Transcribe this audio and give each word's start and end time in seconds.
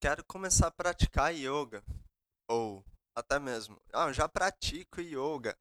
quero 0.00 0.24
começar 0.24 0.68
a 0.68 0.70
praticar 0.72 1.34
yoga. 1.34 1.84
Ou 2.48 2.84
até 3.14 3.38
mesmo, 3.38 3.80
ah, 3.92 4.08
eu 4.08 4.12
já 4.14 4.28
pratico 4.28 5.00
yoga. 5.00 5.56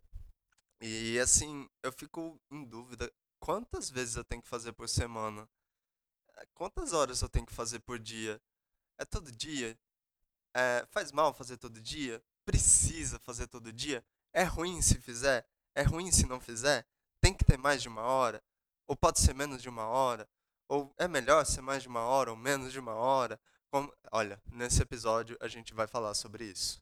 E 0.81 1.19
assim, 1.19 1.69
eu 1.83 1.91
fico 1.91 2.39
em 2.49 2.63
dúvida 2.65 3.11
quantas 3.39 3.89
vezes 3.89 4.15
eu 4.15 4.23
tenho 4.23 4.41
que 4.41 4.47
fazer 4.47 4.71
por 4.73 4.87
semana? 4.87 5.47
Eh, 6.37 6.47
Quantas 6.53 6.93
horas 6.93 7.21
eu 7.21 7.29
tenho 7.29 7.45
que 7.45 7.53
fazer 7.53 7.79
por 7.79 7.99
dia? 7.99 8.41
É 8.97 9.05
todo 9.05 9.31
dia? 9.31 9.77
É, 10.55 10.85
faz 10.91 11.11
mal 11.11 11.33
fazer 11.33 11.57
todo 11.57 11.81
dia? 11.81 12.23
Precisa 12.45 13.19
fazer 13.19 13.47
todo 13.47 13.71
dia? 13.73 14.03
É 14.33 14.43
ruim 14.43 14.81
se 14.81 14.99
fizer? 14.99 15.45
É 15.75 15.83
ruim 15.83 16.11
se 16.11 16.25
não 16.25 16.39
fizer? 16.39 16.85
Tem 17.21 17.33
que 17.33 17.45
ter 17.45 17.57
mais 17.57 17.81
de 17.81 17.89
uma 17.89 18.01
hora? 18.01 18.43
Ou 18.87 18.95
pode 18.95 19.19
ser 19.19 19.35
menos 19.35 19.61
de 19.61 19.69
uma 19.69 19.85
hora? 19.85 20.29
Ou 20.67 20.93
é 20.97 21.07
melhor 21.07 21.45
ser 21.45 21.61
mais 21.61 21.83
de 21.83 21.89
uma 21.89 22.01
hora 22.01 22.31
ou 22.31 22.37
menos 22.37 22.71
de 22.71 22.79
uma 22.79 22.93
hora? 22.93 23.39
Como- 23.71 23.93
Olha, 24.11 24.41
nesse 24.51 24.81
episódio 24.81 25.37
a 25.39 25.47
gente 25.47 25.73
vai 25.73 25.87
falar 25.87 26.13
sobre 26.15 26.45
isso. 26.45 26.81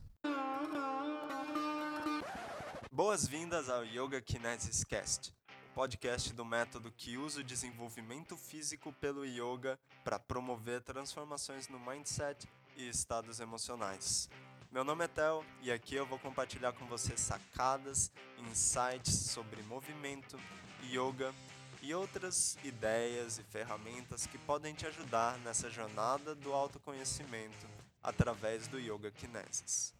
Boas-vindas 2.92 3.70
ao 3.70 3.84
Yoga 3.84 4.22
Kinesis 4.22 4.84
Cast, 4.84 5.34
o 5.72 5.74
podcast 5.76 6.34
do 6.34 6.46
método 6.46 6.92
que 6.96 7.18
usa 7.18 7.42
o 7.42 7.44
desenvolvimento 7.44 8.36
físico 8.38 8.92
pelo 8.94 9.26
yoga 9.26 9.78
para 10.04 10.18
promover 10.18 10.82
transformações 10.82 11.68
no 11.68 11.80
mindset 11.80 12.48
e 12.78 12.88
estados 12.88 13.40
emocionais. 13.40 14.30
Meu 14.72 14.84
nome 14.84 15.06
é 15.06 15.08
Theo 15.08 15.46
e 15.62 15.72
aqui 15.72 15.96
eu 15.96 16.06
vou 16.06 16.18
compartilhar 16.20 16.72
com 16.74 16.86
você 16.88 17.16
sacadas, 17.18 18.12
insights 18.50 19.14
sobre 19.14 19.62
movimento, 19.64 20.40
yoga 20.84 21.34
e 21.82 21.94
outras 21.94 22.58
ideias 22.64 23.38
e 23.38 23.44
ferramentas 23.44 24.26
que 24.26 24.38
podem 24.38 24.74
te 24.74 24.86
ajudar 24.86 25.38
nessa 25.40 25.70
jornada 25.70 26.36
do 26.36 26.54
autoconhecimento 26.54 27.68
através 28.02 28.68
do 28.68 28.80
Yoga 28.80 29.12
Kinesis. 29.12 29.94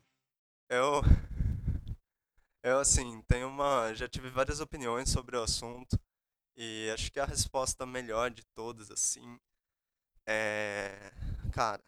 Eu 0.70 1.02
eu, 2.68 2.80
assim, 2.80 3.22
tenho 3.22 3.48
uma. 3.48 3.94
Já 3.94 4.10
tive 4.10 4.30
várias 4.30 4.60
opiniões 4.60 5.10
sobre 5.10 5.38
o 5.38 5.42
assunto 5.42 5.98
e 6.56 6.90
acho 6.94 7.10
que 7.12 7.20
a 7.20 7.26
resposta 7.26 7.86
melhor 7.86 8.30
de 8.30 8.44
todas, 8.48 8.92
assim, 8.92 9.40
é. 10.28 11.14
Cara, 11.54 11.82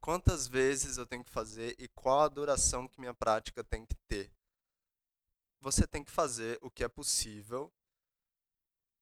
quantas 0.00 0.48
vezes 0.48 0.96
eu 0.96 1.06
tenho 1.06 1.22
que 1.22 1.30
fazer 1.30 1.76
e 1.78 1.88
qual 1.88 2.22
a 2.22 2.28
duração 2.28 2.88
que 2.88 2.98
minha 2.98 3.12
prática 3.12 3.62
tem 3.62 3.84
que 3.84 3.94
ter? 4.08 4.32
Você 5.60 5.86
tem 5.86 6.02
que 6.02 6.10
fazer 6.10 6.58
o 6.62 6.70
que 6.70 6.84
é 6.84 6.88
possível 6.88 7.70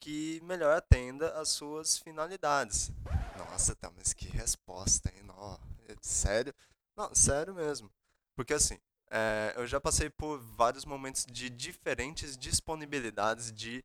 que 0.00 0.40
melhor 0.42 0.76
atenda 0.76 1.30
às 1.38 1.48
suas 1.48 1.98
finalidades. 1.98 2.90
Nossa, 3.36 3.74
tá, 3.74 3.90
mas 3.96 4.12
que 4.12 4.26
resposta, 4.28 5.12
hein? 5.14 5.22
Nó, 5.22 5.58
é 5.88 5.94
sério? 6.00 6.54
Não, 6.96 7.14
sério 7.14 7.54
mesmo. 7.54 7.90
Porque 8.34 8.54
assim, 8.54 8.78
é, 9.10 9.54
eu 9.56 9.66
já 9.66 9.80
passei 9.80 10.10
por 10.10 10.38
vários 10.38 10.84
momentos 10.84 11.24
de 11.26 11.48
diferentes 11.48 12.36
disponibilidades 12.36 13.52
de 13.52 13.84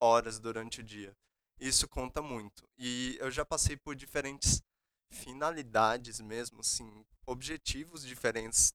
horas 0.00 0.38
durante 0.38 0.80
o 0.80 0.84
dia. 0.84 1.16
Isso 1.60 1.88
conta 1.88 2.20
muito. 2.20 2.68
E 2.76 3.16
eu 3.20 3.30
já 3.30 3.44
passei 3.44 3.76
por 3.76 3.94
diferentes 3.94 4.62
finalidades 5.10 6.20
mesmo, 6.20 6.60
assim, 6.60 7.04
objetivos 7.26 8.04
diferentes 8.04 8.74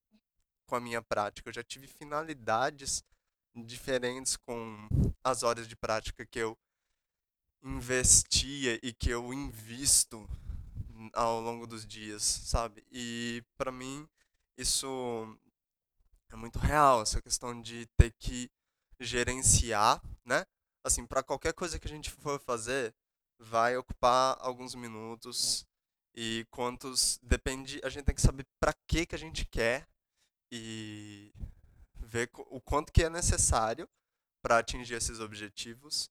com 0.65 0.75
a 0.75 0.79
minha 0.79 1.01
prática. 1.01 1.49
Eu 1.49 1.53
já 1.53 1.63
tive 1.63 1.87
finalidades 1.87 3.03
diferentes 3.55 4.37
com 4.37 4.87
as 5.23 5.43
horas 5.43 5.67
de 5.67 5.75
prática 5.75 6.25
que 6.25 6.39
eu 6.39 6.57
investia 7.67 8.79
e 8.81 8.93
que 8.93 9.09
eu 9.09 9.33
invisto 9.33 10.27
ao 11.13 11.41
longo 11.41 11.67
dos 11.67 11.85
dias, 11.85 12.23
sabe? 12.23 12.85
E 12.91 13.43
para 13.57 13.71
mim 13.71 14.07
isso 14.57 15.37
é 16.29 16.35
muito 16.35 16.57
real, 16.59 17.01
essa 17.01 17.21
questão 17.21 17.61
de 17.61 17.85
ter 17.97 18.11
que 18.11 18.49
gerenciar, 18.99 20.01
né? 20.25 20.45
Assim, 20.83 21.05
para 21.05 21.21
qualquer 21.21 21.53
coisa 21.53 21.77
que 21.77 21.87
a 21.87 21.89
gente 21.89 22.09
for 22.09 22.39
fazer, 22.39 22.93
vai 23.39 23.77
ocupar 23.77 24.37
alguns 24.39 24.73
minutos 24.73 25.65
e 26.15 26.45
quantos 26.49 27.19
depende, 27.21 27.79
a 27.83 27.89
gente 27.89 28.05
tem 28.05 28.15
que 28.15 28.21
saber 28.21 28.45
para 28.59 28.73
que 28.87 29.05
que 29.05 29.15
a 29.15 29.19
gente 29.19 29.45
quer 29.45 29.87
e 30.51 31.31
ver 31.99 32.29
o 32.49 32.59
quanto 32.61 32.91
que 32.91 33.03
é 33.03 33.09
necessário 33.09 33.87
para 34.41 34.59
atingir 34.59 34.95
esses 34.95 35.19
objetivos 35.19 36.09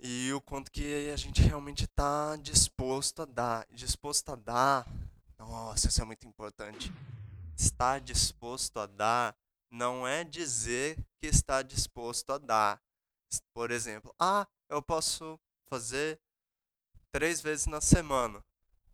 e 0.00 0.32
o 0.32 0.40
quanto 0.40 0.70
que 0.70 1.10
a 1.10 1.16
gente 1.16 1.42
realmente 1.42 1.84
está 1.84 2.36
disposto 2.36 3.22
a 3.22 3.24
dar. 3.24 3.66
Disposto 3.70 4.30
a 4.30 4.36
dar, 4.36 4.86
nossa, 5.38 5.88
isso 5.88 6.00
é 6.00 6.04
muito 6.04 6.26
importante. 6.26 6.92
Estar 7.56 8.00
disposto 8.00 8.78
a 8.78 8.86
dar 8.86 9.36
não 9.70 10.06
é 10.06 10.24
dizer 10.24 10.96
que 11.18 11.26
está 11.26 11.62
disposto 11.62 12.30
a 12.30 12.38
dar. 12.38 12.82
Por 13.52 13.70
exemplo, 13.70 14.14
ah, 14.18 14.46
eu 14.68 14.80
posso 14.80 15.38
fazer 15.66 16.20
três 17.10 17.40
vezes 17.40 17.66
na 17.66 17.80
semana. 17.80 18.44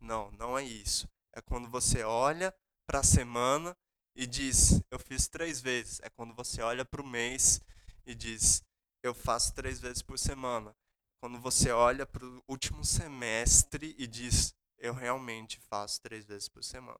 Não, 0.00 0.30
não 0.32 0.58
é 0.58 0.64
isso. 0.64 1.08
É 1.32 1.40
quando 1.40 1.68
você 1.68 2.02
olha 2.02 2.54
para 2.86 3.00
a 3.00 3.04
semana 3.04 3.76
e 4.14 4.26
diz, 4.26 4.82
eu 4.90 4.98
fiz 4.98 5.28
três 5.28 5.60
vezes. 5.60 6.00
É 6.02 6.10
quando 6.10 6.34
você 6.34 6.62
olha 6.62 6.84
para 6.84 7.02
o 7.02 7.06
mês 7.06 7.60
e 8.06 8.14
diz, 8.14 8.62
eu 9.02 9.14
faço 9.14 9.52
três 9.54 9.78
vezes 9.78 10.02
por 10.02 10.18
semana. 10.18 10.74
Quando 11.20 11.38
você 11.38 11.70
olha 11.70 12.06
para 12.06 12.25
o 12.25 12.42
último 12.48 12.82
semestre 12.82 13.94
e 13.98 14.06
diz, 14.06 14.54
eu 14.78 14.94
realmente 14.94 15.60
faço 15.69 16.00
três 16.00 16.25
vezes 16.25 16.48
por 16.48 16.64
semana. 16.64 16.98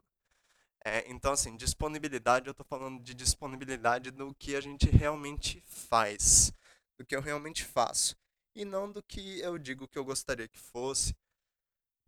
É, 0.84 1.10
então, 1.10 1.32
assim, 1.32 1.56
disponibilidade, 1.56 2.47
eu 2.47 2.50
estou 2.50 2.66
falando 2.66 3.03
de 3.03 3.14
disponibilidade 3.14 4.10
do 4.10 4.34
que 4.34 4.54
a 4.54 4.60
gente 4.60 4.91
realmente 4.91 5.62
faz, 5.66 6.53
do 6.98 7.04
que 7.06 7.16
eu 7.16 7.22
realmente 7.22 7.64
faço, 7.64 8.14
e 8.54 8.62
não 8.62 8.92
do 8.92 9.03
que 9.03 9.41
eu 9.41 9.56
digo 9.56 9.88
que 9.88 9.98
eu 9.98 10.04
gostaria 10.04 10.47
que 10.47 10.59
fosse, 10.59 11.16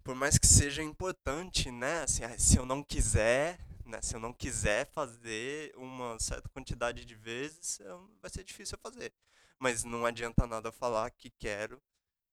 por 0.05 0.15
mais 0.15 0.37
que 0.37 0.47
seja 0.47 0.83
importante, 0.83 1.71
né? 1.71 2.03
Assim, 2.03 2.25
ah, 2.25 2.39
se 2.39 2.59
eu 2.59 2.67
não 2.67 2.83
quiser, 2.83 3.59
né? 3.87 4.03
Se 4.03 4.15
eu 4.15 4.21
não 4.21 4.35
quiser 4.35 4.87
fazer 4.87 5.73
uma 5.77 6.19
certa 6.19 6.49
quantidade 6.51 7.07
de 7.07 7.15
vezes, 7.15 7.79
vai 8.21 8.31
ser 8.31 8.45
difícil 8.45 8.77
eu 8.77 8.91
fazer. 8.91 9.15
Mas 9.59 9.83
não 9.83 10.05
adianta 10.05 10.47
nada 10.47 10.71
falar 10.71 11.11
que 11.11 11.31
quero 11.31 11.81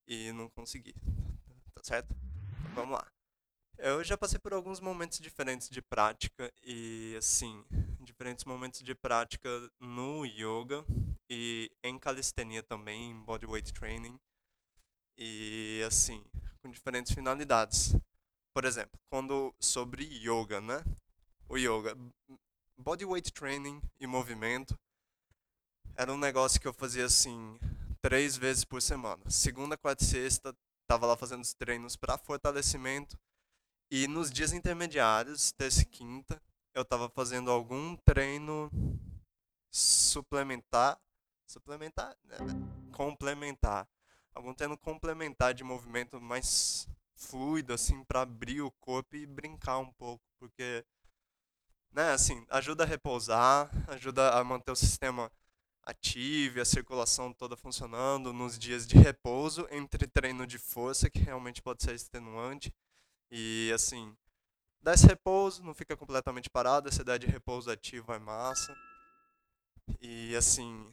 e 0.10 0.32
não 0.32 0.50
conseguir, 0.50 0.96
tá 1.76 1.84
certo? 1.84 2.14
Então, 2.62 2.74
vamos 2.74 2.96
lá. 2.98 3.08
Eu 3.78 4.04
já 4.04 4.18
passei 4.18 4.40
por 4.40 4.52
alguns 4.52 4.82
momentos 4.82 5.20
diferentes 5.20 5.70
de 5.70 5.82
prática 5.82 6.52
e, 6.64 7.16
assim, 7.18 7.64
diferentes 8.02 8.44
momentos 8.44 8.82
de 8.82 8.94
prática 8.96 9.50
no 9.80 10.26
yoga 10.26 10.84
e 11.30 11.72
em 11.84 11.98
calistenia 11.98 12.64
também, 12.64 13.12
em 13.12 13.24
bodyweight 13.24 13.72
training 13.72 14.20
e, 15.16 15.82
assim, 15.88 16.26
com 16.62 16.70
diferentes 16.70 17.14
finalidades. 17.14 17.96
Por 18.54 18.66
exemplo, 18.66 19.00
quando 19.10 19.54
sobre 19.60 20.04
yoga, 20.04 20.60
né? 20.60 20.84
O 21.48 21.56
yoga, 21.56 21.96
bodyweight 22.78 23.32
training 23.32 23.82
e 24.00 24.08
movimento 24.08 24.78
era 25.96 26.12
um 26.12 26.18
negócio 26.18 26.60
que 26.60 26.68
eu 26.68 26.74
fazia 26.74 27.06
assim 27.06 27.58
três 28.02 28.38
vezes 28.38 28.64
por 28.64 28.82
semana. 28.82 29.22
Segunda, 29.30 29.78
quarta 29.78 30.04
e 30.04 30.08
sexta, 30.08 30.56
tava 30.88 31.06
lá 31.06 31.16
fazendo 31.16 31.44
os 31.44 31.54
treinos 31.54 31.96
para 31.96 32.18
fortalecimento 32.18 33.18
e 33.92 34.08
nos 34.08 34.32
dias 34.32 34.54
intermediários, 34.54 35.52
terça 35.52 35.82
e 35.82 35.86
quinta, 35.86 36.42
eu 36.74 36.86
tava 36.86 37.10
fazendo 37.10 37.50
algum 37.50 37.96
treino 37.98 38.72
suplementar, 39.72 41.00
suplementar, 41.48 42.16
né, 42.24 42.38
complementar, 42.92 43.88
algum 44.34 44.54
treino 44.54 44.78
complementar 44.78 45.54
de 45.54 45.64
movimento 45.64 46.22
mais 46.22 46.88
fluido 47.16 47.74
assim 47.74 48.04
para 48.04 48.22
abrir 48.22 48.62
o 48.62 48.72
corpo 48.72 49.16
e 49.16 49.26
brincar 49.26 49.80
um 49.80 49.92
pouco, 49.94 50.24
porque 50.40 50.86
né, 51.92 52.12
assim, 52.12 52.46
ajuda 52.50 52.84
a 52.84 52.88
repousar, 52.88 53.70
ajuda 53.88 54.32
a 54.32 54.44
manter 54.44 54.72
o 54.72 54.76
sistema 54.76 55.32
ativo 55.84 56.58
e 56.60 56.62
a 56.62 56.66
circulação 56.66 57.34
toda 57.34 57.58
funcionando 57.58 58.34
nos 58.34 58.58
dias 58.60 58.86
de 58.88 58.98
repouso 58.98 59.68
entre 59.72 60.08
treino 60.08 60.46
de 60.48 60.58
força, 60.60 61.10
que 61.10 61.20
realmente 61.20 61.62
pode 61.62 61.84
ser 61.84 61.96
extenuante, 61.96 62.74
e 63.32 63.72
assim, 63.74 64.16
dá 64.82 64.94
esse 64.94 65.08
repouso, 65.08 65.64
não 65.64 65.74
fica 65.74 65.98
completamente 65.98 66.50
parado, 66.50 66.90
essa 66.90 67.02
ideia 67.02 67.20
de 67.20 67.28
repouso 67.28 67.72
ativo 67.72 68.14
é 68.14 68.20
massa. 68.20 68.76
E 70.02 70.36
assim, 70.36 70.92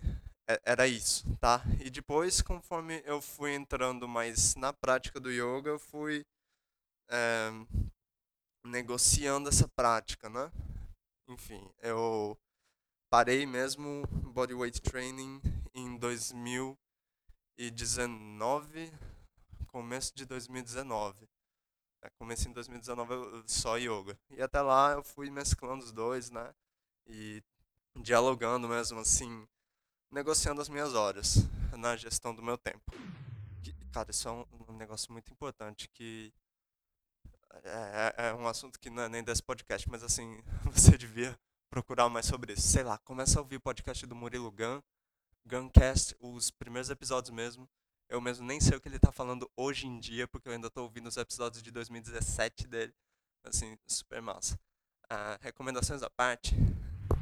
é- 0.49 0.61
era 0.65 0.87
isso, 0.89 1.25
tá? 1.41 1.63
E 1.85 1.91
depois, 1.91 2.41
conforme 2.43 3.03
eu 3.05 3.21
fui 3.21 3.55
entrando 3.55 4.09
mais 4.09 4.55
na 4.57 4.73
prática 4.73 5.21
do 5.21 5.31
yoga, 5.31 5.71
eu 5.71 5.79
fui 5.79 6.25
eh, 7.11 7.51
negociando 8.65 9.49
essa 9.49 9.69
prática, 9.69 10.29
né? 10.29 10.51
Enfim, 11.29 11.63
eu 11.83 12.37
parei 13.11 13.45
mesmo 13.47 14.07
bodyweight 14.33 14.81
training 14.83 15.41
em 15.75 15.97
2019, 15.97 18.93
começo 19.69 20.15
de 20.15 20.25
2019. 20.25 21.29
É, 22.03 22.11
comecei 22.19 22.51
em 22.51 22.55
2019 22.55 23.45
só 23.47 23.77
yoga. 23.77 24.19
E 24.31 24.43
até 24.43 24.61
lá 24.61 24.93
eu 24.93 25.03
fui 25.03 25.31
mesclando 25.31 25.85
os 25.85 25.93
dois, 25.93 26.31
né? 26.31 26.55
E 27.07 27.43
dialogando 27.95 28.69
mesmo, 28.69 29.01
assim, 29.01 29.49
negociando 30.11 30.61
as 30.61 30.69
minhas 30.69 30.95
horas 30.95 31.37
na 31.77 31.97
gestão 31.97 32.35
do 32.35 32.43
meu 32.43 32.59
tempo. 32.59 32.93
Cara, 33.93 34.11
isso 34.11 34.29
é 34.29 34.33
um, 34.33 34.45
um 34.69 34.77
negócio 34.77 35.13
muito 35.13 35.33
importante 35.33 35.89
que 35.89 36.33
é, 37.65 38.13
é, 38.19 38.29
é, 38.29 38.35
um 38.35 38.47
assunto 38.47 38.79
que 38.79 38.91
não 38.91 39.05
é 39.05 39.09
nem 39.09 39.25
desse 39.25 39.43
podcast, 39.43 39.89
mas 39.89 40.03
assim, 40.03 40.43
você 40.71 40.99
devia 40.99 41.35
procurar 41.71 42.09
mais 42.09 42.27
sobre 42.27 42.53
isso. 42.53 42.69
Sei 42.69 42.83
lá, 42.83 42.99
começa 42.99 43.39
a 43.39 43.43
ouvir 43.43 43.57
o 43.57 43.61
podcast 43.61 44.07
do 44.07 44.15
Murilo 44.15 44.51
Gun, 44.51 44.81
Guncast, 45.45 46.17
os 46.21 46.51
primeiros 46.51 46.91
episódios 46.91 47.31
mesmo. 47.31 47.69
Eu 48.09 48.21
mesmo 48.21 48.47
nem 48.47 48.61
sei 48.61 48.77
o 48.77 48.81
que 48.81 48.89
ele 48.89 48.99
tá 48.99 49.11
falando 49.11 49.51
hoje 49.57 49.87
em 49.87 49.99
dia, 49.99 50.29
porque 50.29 50.49
eu 50.49 50.53
ainda 50.53 50.71
tô 50.71 50.83
ouvindo 50.83 51.09
os 51.09 51.17
episódios 51.17 51.63
de 51.63 51.71
2017 51.71 52.67
dele. 52.67 52.95
Assim, 53.45 53.77
super 53.87 54.23
massa. 54.23 54.59
Ah, 55.09 55.39
recomendações 55.41 56.03
à 56.03 56.11
parte. 56.11 56.55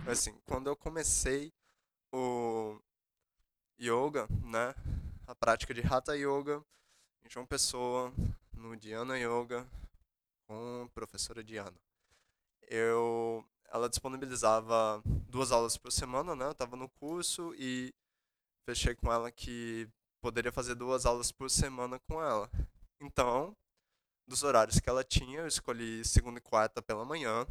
Assim, 0.06 0.38
quando 0.46 0.68
eu 0.68 0.76
comecei 0.76 1.52
o 2.12 2.78
yoga, 3.80 4.26
né? 4.42 4.74
A 5.26 5.34
prática 5.34 5.72
de 5.72 5.80
Hatha 5.80 6.14
Yoga 6.14 6.62
em 7.24 7.30
João 7.30 7.46
Pessoa, 7.46 8.12
no 8.52 8.76
Dhyana 8.76 9.18
Yoga, 9.18 9.66
com 10.46 10.82
a 10.84 10.88
professora 10.90 11.42
Diana. 11.42 11.76
Eu, 12.68 13.44
ela 13.74 13.88
disponibilizava 13.88 15.02
duas 15.28 15.50
aulas 15.50 15.76
por 15.76 15.90
semana, 15.90 16.36
né? 16.36 16.44
Eu 16.44 16.52
estava 16.52 16.76
no 16.76 16.88
curso 16.88 17.52
e 17.58 17.92
fechei 18.64 18.94
com 18.94 19.12
ela 19.12 19.32
que 19.32 19.88
poderia 20.22 20.52
fazer 20.52 20.76
duas 20.76 21.04
aulas 21.04 21.32
por 21.32 21.50
semana 21.50 21.98
com 22.08 22.22
ela. 22.22 22.48
Então, 23.00 23.54
dos 24.28 24.44
horários 24.44 24.78
que 24.78 24.88
ela 24.88 25.02
tinha, 25.02 25.40
eu 25.40 25.48
escolhi 25.48 26.04
segunda 26.04 26.38
e 26.38 26.40
quarta 26.40 26.80
pela 26.80 27.04
manhã 27.04 27.44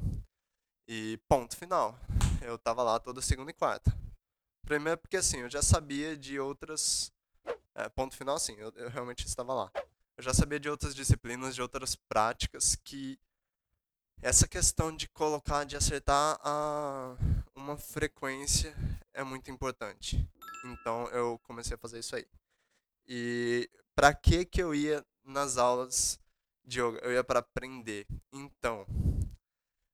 e 0.87 1.19
ponto 1.27 1.57
final. 1.57 1.99
Eu 2.41 2.57
tava 2.57 2.83
lá 2.83 2.97
toda 2.99 3.21
segunda 3.21 3.51
e 3.51 3.53
quarta. 3.53 3.93
Primeiro 4.65 5.01
porque 5.01 5.17
assim, 5.17 5.39
eu 5.39 5.49
já 5.49 5.61
sabia 5.61 6.15
de 6.15 6.39
outras. 6.39 7.11
É, 7.75 7.89
ponto 7.89 8.15
final, 8.15 8.39
sim, 8.39 8.55
eu, 8.57 8.71
eu 8.77 8.89
realmente 8.89 9.27
estava 9.27 9.53
lá. 9.53 9.71
Eu 10.17 10.23
já 10.23 10.33
sabia 10.33 10.59
de 10.59 10.69
outras 10.69 10.95
disciplinas, 10.95 11.53
de 11.53 11.61
outras 11.61 11.97
práticas 11.97 12.77
que 12.77 13.19
essa 14.23 14.47
questão 14.47 14.95
de 14.95 15.07
colocar, 15.09 15.65
de 15.65 15.75
acertar 15.75 16.39
a, 16.41 17.17
uma 17.53 17.75
frequência 17.77 18.73
é 19.13 19.21
muito 19.21 19.51
importante. 19.51 20.25
Então 20.63 21.07
eu 21.09 21.37
comecei 21.39 21.75
a 21.75 21.77
fazer 21.77 21.99
isso 21.99 22.15
aí. 22.15 22.25
E 23.05 23.69
para 23.93 24.13
que 24.13 24.45
que 24.45 24.63
eu 24.63 24.73
ia 24.73 25.05
nas 25.25 25.57
aulas 25.57 26.17
de 26.63 26.79
yoga? 26.79 26.99
Eu 26.99 27.11
ia 27.11 27.23
para 27.23 27.39
aprender. 27.39 28.07
Então, 28.31 28.85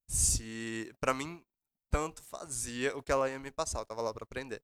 se 0.07 0.95
para 0.99 1.13
mim 1.13 1.43
tanto 1.89 2.21
fazia 2.21 2.95
o 2.95 3.01
que 3.01 3.11
ela 3.11 3.27
ia 3.27 3.39
me 3.39 3.49
passar, 3.49 3.79
eu 3.79 3.85
tava 3.85 4.03
lá 4.03 4.13
para 4.13 4.23
aprender. 4.23 4.61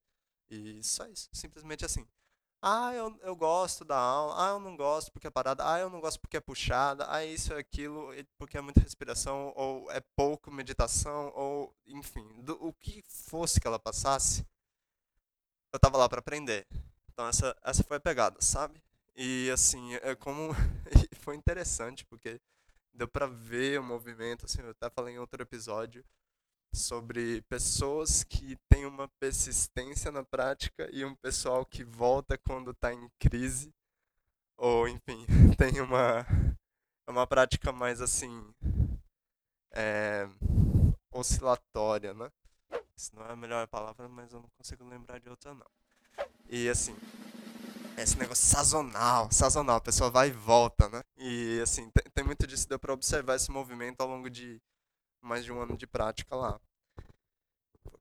E 0.48 0.80
só 0.84 1.08
isso, 1.08 1.28
simplesmente 1.32 1.84
assim. 1.84 2.06
Ah, 2.62 2.92
eu, 2.94 3.16
eu 3.22 3.36
gosto 3.36 3.84
da 3.84 3.96
aula. 3.96 4.34
Ah, 4.36 4.50
eu 4.50 4.60
não 4.60 4.76
gosto 4.76 5.12
porque 5.12 5.26
é 5.26 5.30
parada. 5.30 5.62
Ah, 5.70 5.78
eu 5.78 5.88
não 5.90 6.00
gosto 6.00 6.20
porque 6.20 6.36
é 6.36 6.40
puxada. 6.40 7.06
Ah, 7.08 7.24
isso 7.24 7.52
é 7.52 7.58
aquilo 7.58 8.10
porque 8.38 8.58
é 8.58 8.60
muita 8.60 8.80
respiração 8.80 9.52
ou 9.56 9.90
é 9.90 10.00
pouco 10.16 10.50
meditação 10.50 11.32
ou 11.34 11.74
enfim, 11.86 12.42
do, 12.42 12.54
o 12.64 12.72
que 12.72 13.02
fosse 13.08 13.60
que 13.60 13.66
ela 13.66 13.78
passasse, 13.78 14.44
eu 15.72 15.78
tava 15.78 15.96
lá 15.98 16.08
para 16.08 16.18
aprender. 16.20 16.66
Então 17.12 17.26
essa, 17.28 17.56
essa 17.62 17.82
foi 17.84 17.96
a 17.96 18.00
pegada, 18.00 18.40
sabe? 18.40 18.82
E 19.14 19.50
assim, 19.50 19.94
é 19.96 20.14
como 20.14 20.50
foi 21.20 21.36
interessante 21.36 22.04
porque 22.04 22.40
deu 22.92 23.08
para 23.08 23.26
ver 23.26 23.80
o 23.80 23.84
movimento, 23.84 24.46
assim, 24.46 24.60
eu 24.62 24.70
até 24.70 24.90
falei 24.90 25.14
em 25.14 25.18
outro 25.18 25.42
episódio 25.42 26.04
sobre 26.76 27.42
pessoas 27.42 28.22
que 28.22 28.56
têm 28.68 28.86
uma 28.86 29.08
persistência 29.20 30.12
na 30.12 30.22
prática 30.22 30.88
e 30.92 31.04
um 31.04 31.14
pessoal 31.14 31.64
que 31.64 31.82
volta 31.82 32.38
quando 32.38 32.70
está 32.70 32.92
em 32.92 33.10
crise 33.18 33.72
ou 34.56 34.88
enfim, 34.88 35.26
tem 35.58 35.80
uma 35.80 36.26
uma 37.08 37.26
prática 37.26 37.72
mais 37.72 38.00
assim 38.00 38.52
é, 39.72 40.28
oscilatória, 41.12 42.14
né? 42.14 42.30
Isso 42.96 43.14
não 43.14 43.26
é 43.26 43.32
a 43.32 43.36
melhor 43.36 43.66
palavra, 43.68 44.08
mas 44.08 44.32
eu 44.32 44.40
não 44.40 44.48
consigo 44.56 44.84
lembrar 44.84 45.20
de 45.20 45.28
outra 45.28 45.54
não. 45.54 45.66
E 46.48 46.68
assim, 46.68 46.96
esse 47.96 48.18
negócio 48.18 48.44
sazonal, 48.44 49.30
sazonal, 49.30 49.76
a 49.76 49.80
pessoa 49.80 50.10
vai 50.10 50.28
e 50.28 50.32
volta, 50.32 50.88
né? 50.88 51.02
E 51.16 51.60
assim, 51.62 51.90
tem, 51.90 52.04
tem 52.12 52.24
muito 52.24 52.46
disso, 52.46 52.68
deu 52.68 52.78
pra 52.78 52.92
observar 52.92 53.36
esse 53.36 53.50
movimento 53.50 54.00
ao 54.00 54.08
longo 54.08 54.30
de 54.30 54.60
mais 55.20 55.44
de 55.44 55.52
um 55.52 55.60
ano 55.60 55.76
de 55.76 55.86
prática 55.86 56.34
lá. 56.34 56.60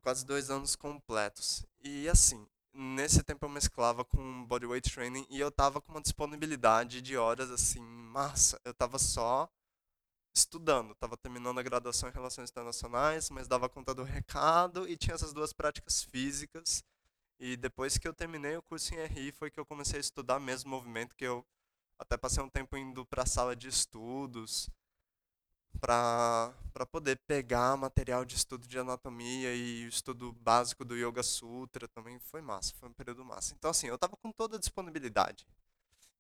Quase 0.06 0.24
dois 0.24 0.52
anos 0.52 0.76
completos. 0.76 1.66
E 1.84 2.08
assim, 2.08 2.48
nesse 2.72 3.24
tempo 3.24 3.44
eu 3.44 3.50
mesclava 3.50 4.06
com 4.06 4.46
bodyweight 4.46 4.94
training 4.94 5.26
e 5.32 5.40
eu 5.40 5.50
tava 5.50 5.82
com 5.82 5.94
uma 5.94 6.00
disponibilidade 6.00 7.02
de 7.02 7.18
horas 7.18 7.50
assim, 7.50 7.82
massa. 7.82 8.62
Eu 8.64 8.72
tava 8.72 9.00
só 9.00 9.50
estudando, 10.32 10.94
tava 10.94 11.18
terminando 11.18 11.60
a 11.60 11.64
graduação 11.64 12.08
em 12.08 12.12
Relações 12.12 12.52
Internacionais, 12.52 13.32
mas 13.32 13.48
dava 13.48 13.68
conta 13.68 13.96
do 13.96 14.04
recado 14.04 14.88
e 14.88 14.96
tinha 14.96 15.16
essas 15.16 15.34
duas 15.34 15.52
práticas 15.52 16.04
físicas 16.04 16.84
e 17.40 17.58
depois 17.58 17.98
que 17.98 18.08
eu 18.08 18.14
terminei 18.14 18.56
o 18.56 18.62
curso 18.62 18.94
em 18.94 19.04
RI 19.08 19.32
foi 19.32 19.50
que 19.50 19.60
eu 19.60 19.66
comecei 19.66 19.98
a 19.98 20.02
estudar 20.02 20.40
mesmo 20.40 20.70
movimento, 20.70 21.16
que 21.16 21.26
eu 21.26 21.44
até 21.98 22.16
passei 22.16 22.44
um 22.44 22.50
tempo 22.50 22.78
indo 22.78 23.04
para 23.08 23.24
a 23.24 23.26
sala 23.26 23.56
de 23.56 23.70
estudos 23.70 24.70
para 25.80 26.54
poder 26.92 27.18
pegar 27.28 27.78
material 27.78 28.26
de 28.26 28.36
estudo 28.36 28.68
de 28.68 28.80
anatomia 28.80 29.54
e 29.54 29.88
estudo 29.88 30.32
básico 30.34 30.84
do 30.84 30.96
Yoga 30.96 31.24
Sutra 31.24 31.88
também 31.88 32.20
foi 32.20 32.42
massa, 32.42 32.74
foi 32.76 32.90
um 32.90 32.94
período 32.94 33.24
massa. 33.24 33.54
Então 33.54 33.72
assim, 33.72 33.88
eu 33.88 33.98
tava 33.98 34.18
com 34.18 34.32
toda 34.32 34.58
a 34.58 34.60
disponibilidade. 34.60 35.48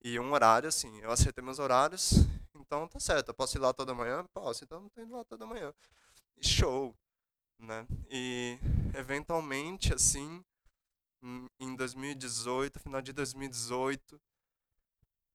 E 0.04 0.20
um 0.20 0.32
horário 0.34 0.70
assim, 0.70 1.00
eu 1.02 1.12
acertei 1.12 1.44
meus 1.44 1.58
horários, 1.60 2.14
então 2.54 2.88
tá 2.88 3.00
certo, 3.00 3.30
eu 3.30 3.34
posso 3.34 3.58
ir 3.58 3.60
lá 3.60 3.74
toda 3.74 3.96
manhã? 3.96 4.26
Posso, 4.34 4.64
então 4.64 4.80
não 4.80 4.90
tô 4.90 5.02
indo 5.02 5.16
lá 5.16 5.24
toda 5.24 5.46
manhã. 5.46 5.74
show, 6.42 6.96
né? 7.60 7.88
E 8.10 8.60
eventualmente 8.94 9.94
assim, 9.94 10.44
em 11.60 11.76
2018, 11.76 12.80
final 12.80 13.02
de 13.02 13.12
2018, 13.14 14.22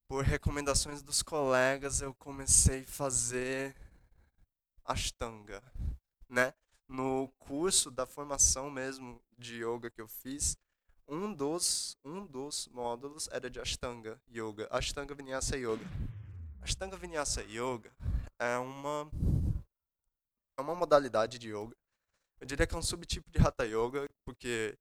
por 0.09 0.25
recomendações 0.25 1.03
dos 1.03 1.23
colegas, 1.23 2.01
eu 2.01 2.15
comecei 2.15 2.83
a 2.83 2.87
fazer 2.87 3.75
Ashtanga, 4.85 5.63
né? 6.29 6.55
No 6.89 7.29
curso 7.39 7.91
da 7.91 8.07
formação 8.07 8.71
mesmo 8.71 9.23
de 9.39 9.63
yoga 9.65 9.91
que 9.91 10.01
eu 10.01 10.09
fiz, 10.09 10.57
um 11.07 11.33
dos 11.33 11.97
um 12.05 12.27
dos 12.27 12.69
módulos 12.69 13.29
era 13.33 13.51
de 13.51 13.61
Ashtanga 13.61 14.21
Yoga, 14.33 14.69
Ashtanga 14.71 15.15
Vinyasa 15.15 15.57
Yoga. 15.57 15.85
Ashtanga 16.63 16.97
Vinyasa 16.97 17.43
Yoga 17.43 17.93
é 18.39 18.57
uma 18.59 19.11
é 20.57 20.63
uma 20.63 20.75
modalidade 20.75 21.39
de 21.39 21.49
yoga. 21.49 21.75
Eu 22.41 22.47
diria 22.47 22.67
que 22.67 22.75
é 22.75 22.79
um 22.79 22.83
subtipo 22.83 23.31
de 23.31 23.39
Hatha 23.39 23.65
Yoga, 23.65 24.09
porque 24.25 24.79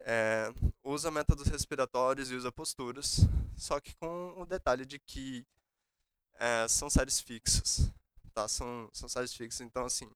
é, 0.00 0.52
usa 0.84 1.10
métodos 1.10 1.48
respiratórios 1.48 2.30
e 2.30 2.34
usa 2.34 2.52
posturas, 2.52 3.20
só 3.56 3.80
que 3.80 3.94
com 3.96 4.40
o 4.40 4.46
detalhe 4.46 4.84
de 4.84 4.98
que 4.98 5.46
é, 6.34 6.68
são 6.68 6.88
séries 6.90 7.20
fixas, 7.20 7.90
tá? 8.36 8.46
São, 8.46 8.90
são 8.92 9.08
séries 9.08 9.32
fixas, 9.34 9.62
então 9.62 9.86
assim, 9.86 10.10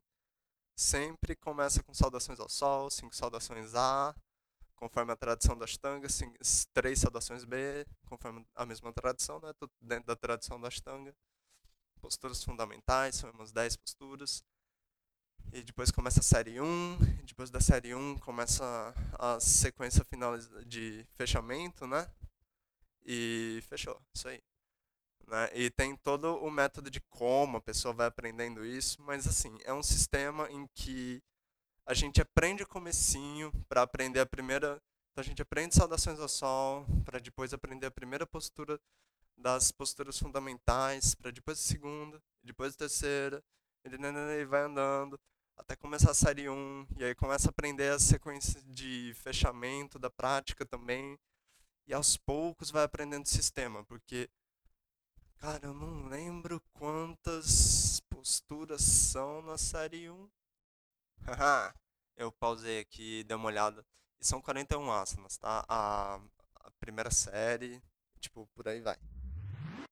sempre 0.76 1.34
começa 1.34 1.82
com 1.82 1.94
saudações 1.94 2.38
ao 2.38 2.50
sol, 2.50 2.90
cinco 2.90 3.16
saudações 3.16 3.74
A, 3.74 4.14
conforme 4.76 5.12
a 5.12 5.16
tradição 5.16 5.56
das 5.56 5.78
tangas, 5.78 6.14
cinco, 6.14 6.36
três 6.74 7.00
saudações 7.00 7.44
B, 7.44 7.86
conforme 8.06 8.46
a 8.54 8.66
mesma 8.66 8.92
tradição, 8.92 9.40
né? 9.40 9.52
Tudo 9.58 9.72
dentro 9.80 10.06
da 10.06 10.16
tradição 10.16 10.60
das 10.60 10.78
tangas. 10.80 11.14
Posturas 12.00 12.44
fundamentais, 12.44 13.16
são 13.16 13.30
umas 13.30 13.52
10 13.52 13.76
posturas. 13.76 14.44
E 15.52 15.62
depois 15.62 15.90
começa 15.90 16.20
a 16.20 16.22
série 16.22 16.60
1, 16.60 16.98
depois 17.26 17.50
da 17.50 17.60
série 17.60 17.94
1 17.94 18.18
começa 18.18 18.64
a 19.18 19.40
sequência 19.40 20.04
final 20.04 20.38
de 20.66 21.06
fechamento, 21.16 21.86
né? 21.86 22.06
E 23.04 23.62
fechou, 23.68 24.00
isso 24.14 24.28
aí. 24.28 24.42
Né? 25.30 25.48
E 25.54 25.70
tem 25.70 25.94
todo 25.94 26.36
o 26.38 26.50
método 26.50 26.90
de 26.90 27.00
como 27.02 27.58
a 27.58 27.60
pessoa 27.60 27.94
vai 27.94 28.08
aprendendo 28.08 28.66
isso, 28.66 29.00
mas 29.02 29.28
assim, 29.28 29.56
é 29.62 29.72
um 29.72 29.82
sistema 29.82 30.50
em 30.50 30.66
que 30.74 31.22
a 31.86 31.94
gente 31.94 32.20
aprende 32.20 32.64
o 32.64 32.66
comecinho 32.66 33.52
para 33.68 33.82
aprender 33.82 34.18
a 34.18 34.26
primeira, 34.26 34.82
então 35.12 35.22
a 35.22 35.24
gente 35.24 35.40
aprende 35.40 35.76
saudações 35.76 36.18
ao 36.18 36.28
sol, 36.28 36.84
para 37.04 37.20
depois 37.20 37.54
aprender 37.54 37.86
a 37.86 37.92
primeira 37.92 38.26
postura 38.26 38.80
das 39.36 39.70
posturas 39.70 40.18
fundamentais, 40.18 41.14
para 41.14 41.30
depois 41.30 41.60
a 41.60 41.62
segunda, 41.62 42.20
depois 42.42 42.74
a 42.74 42.78
terceira, 42.78 43.40
e 43.84 44.44
vai 44.46 44.62
andando 44.62 45.18
até 45.56 45.76
começar 45.76 46.10
a 46.10 46.14
série 46.14 46.48
1, 46.48 46.88
e 46.96 47.04
aí 47.04 47.14
começa 47.14 47.48
a 47.48 47.50
aprender 47.50 47.92
a 47.92 48.00
sequência 48.00 48.60
de 48.64 49.14
fechamento 49.14 49.96
da 49.96 50.10
prática 50.10 50.66
também, 50.66 51.16
e 51.86 51.94
aos 51.94 52.16
poucos 52.16 52.72
vai 52.72 52.82
aprendendo 52.82 53.26
o 53.26 53.28
sistema, 53.28 53.84
porque 53.84 54.28
Cara, 55.40 55.66
eu 55.66 55.72
não 55.72 56.06
lembro 56.06 56.60
quantas 56.74 57.98
posturas 58.10 58.82
são 58.82 59.40
na 59.40 59.56
série 59.56 60.10
1. 60.10 60.30
Haha, 61.22 61.74
eu 62.14 62.30
pausei 62.30 62.80
aqui 62.80 63.20
e 63.20 63.24
dei 63.24 63.34
uma 63.34 63.46
olhada. 63.46 63.82
E 64.20 64.26
são 64.26 64.42
41 64.42 64.92
asanas, 64.92 65.38
tá? 65.38 65.64
A, 65.66 66.20
a 66.56 66.70
primeira 66.72 67.10
série, 67.10 67.82
tipo, 68.18 68.46
por 68.54 68.68
aí 68.68 68.82
vai. 68.82 68.98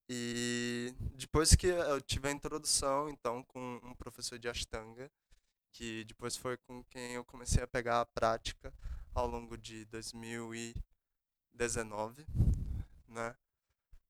E 0.06 0.94
depois 1.14 1.54
que 1.54 1.68
eu 1.68 1.98
tive 2.02 2.28
a 2.28 2.32
introdução, 2.32 3.08
então, 3.08 3.42
com 3.44 3.80
um 3.82 3.94
professor 3.94 4.38
de 4.38 4.50
Ashtanga, 4.50 5.10
que 5.72 6.04
depois 6.04 6.36
foi 6.36 6.58
com 6.58 6.84
quem 6.84 7.12
eu 7.12 7.24
comecei 7.24 7.62
a 7.62 7.66
pegar 7.66 8.02
a 8.02 8.06
prática 8.06 8.70
ao 9.14 9.26
longo 9.26 9.56
de 9.56 9.86
2019, 9.86 12.26
né? 13.08 13.34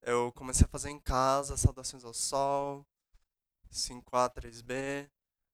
Eu 0.03 0.33
comecei 0.33 0.65
a 0.65 0.69
fazer 0.69 0.91
em 0.91 1.01
casa, 1.01 1.57
saudações 1.57 2.05
ao 2.05 2.15
sol, 2.15 2.87
5A, 3.71 4.31
3B. 4.31 5.11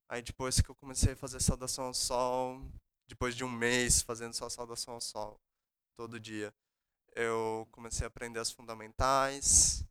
Aí 0.08 0.22
depois 0.22 0.60
que 0.60 0.70
eu 0.70 0.74
comecei 0.74 1.12
a 1.12 1.16
fazer 1.16 1.40
saudação 1.40 1.86
ao 1.86 1.94
sol, 1.94 2.60
depois 3.06 3.34
de 3.34 3.44
um 3.44 3.50
mês 3.50 4.02
fazendo 4.02 4.34
só 4.34 4.48
saudação 4.48 4.94
ao 4.94 5.00
sol 5.00 5.40
todo 5.96 6.20
dia, 6.20 6.54
eu 7.14 7.66
comecei 7.72 8.04
a 8.04 8.08
aprender 8.08 8.40
as 8.40 8.50
fundamentais 8.50 9.84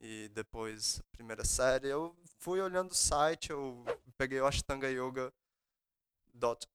e 0.00 0.28
depois 0.30 1.02
primeira 1.12 1.44
série. 1.44 1.88
Eu 1.88 2.16
fui 2.38 2.60
olhando 2.60 2.92
o 2.92 2.94
site, 2.94 3.50
eu 3.50 3.84
peguei 4.16 4.40
o 4.40 4.46
Ashtanga 4.46 4.88
Yoga 4.90 5.32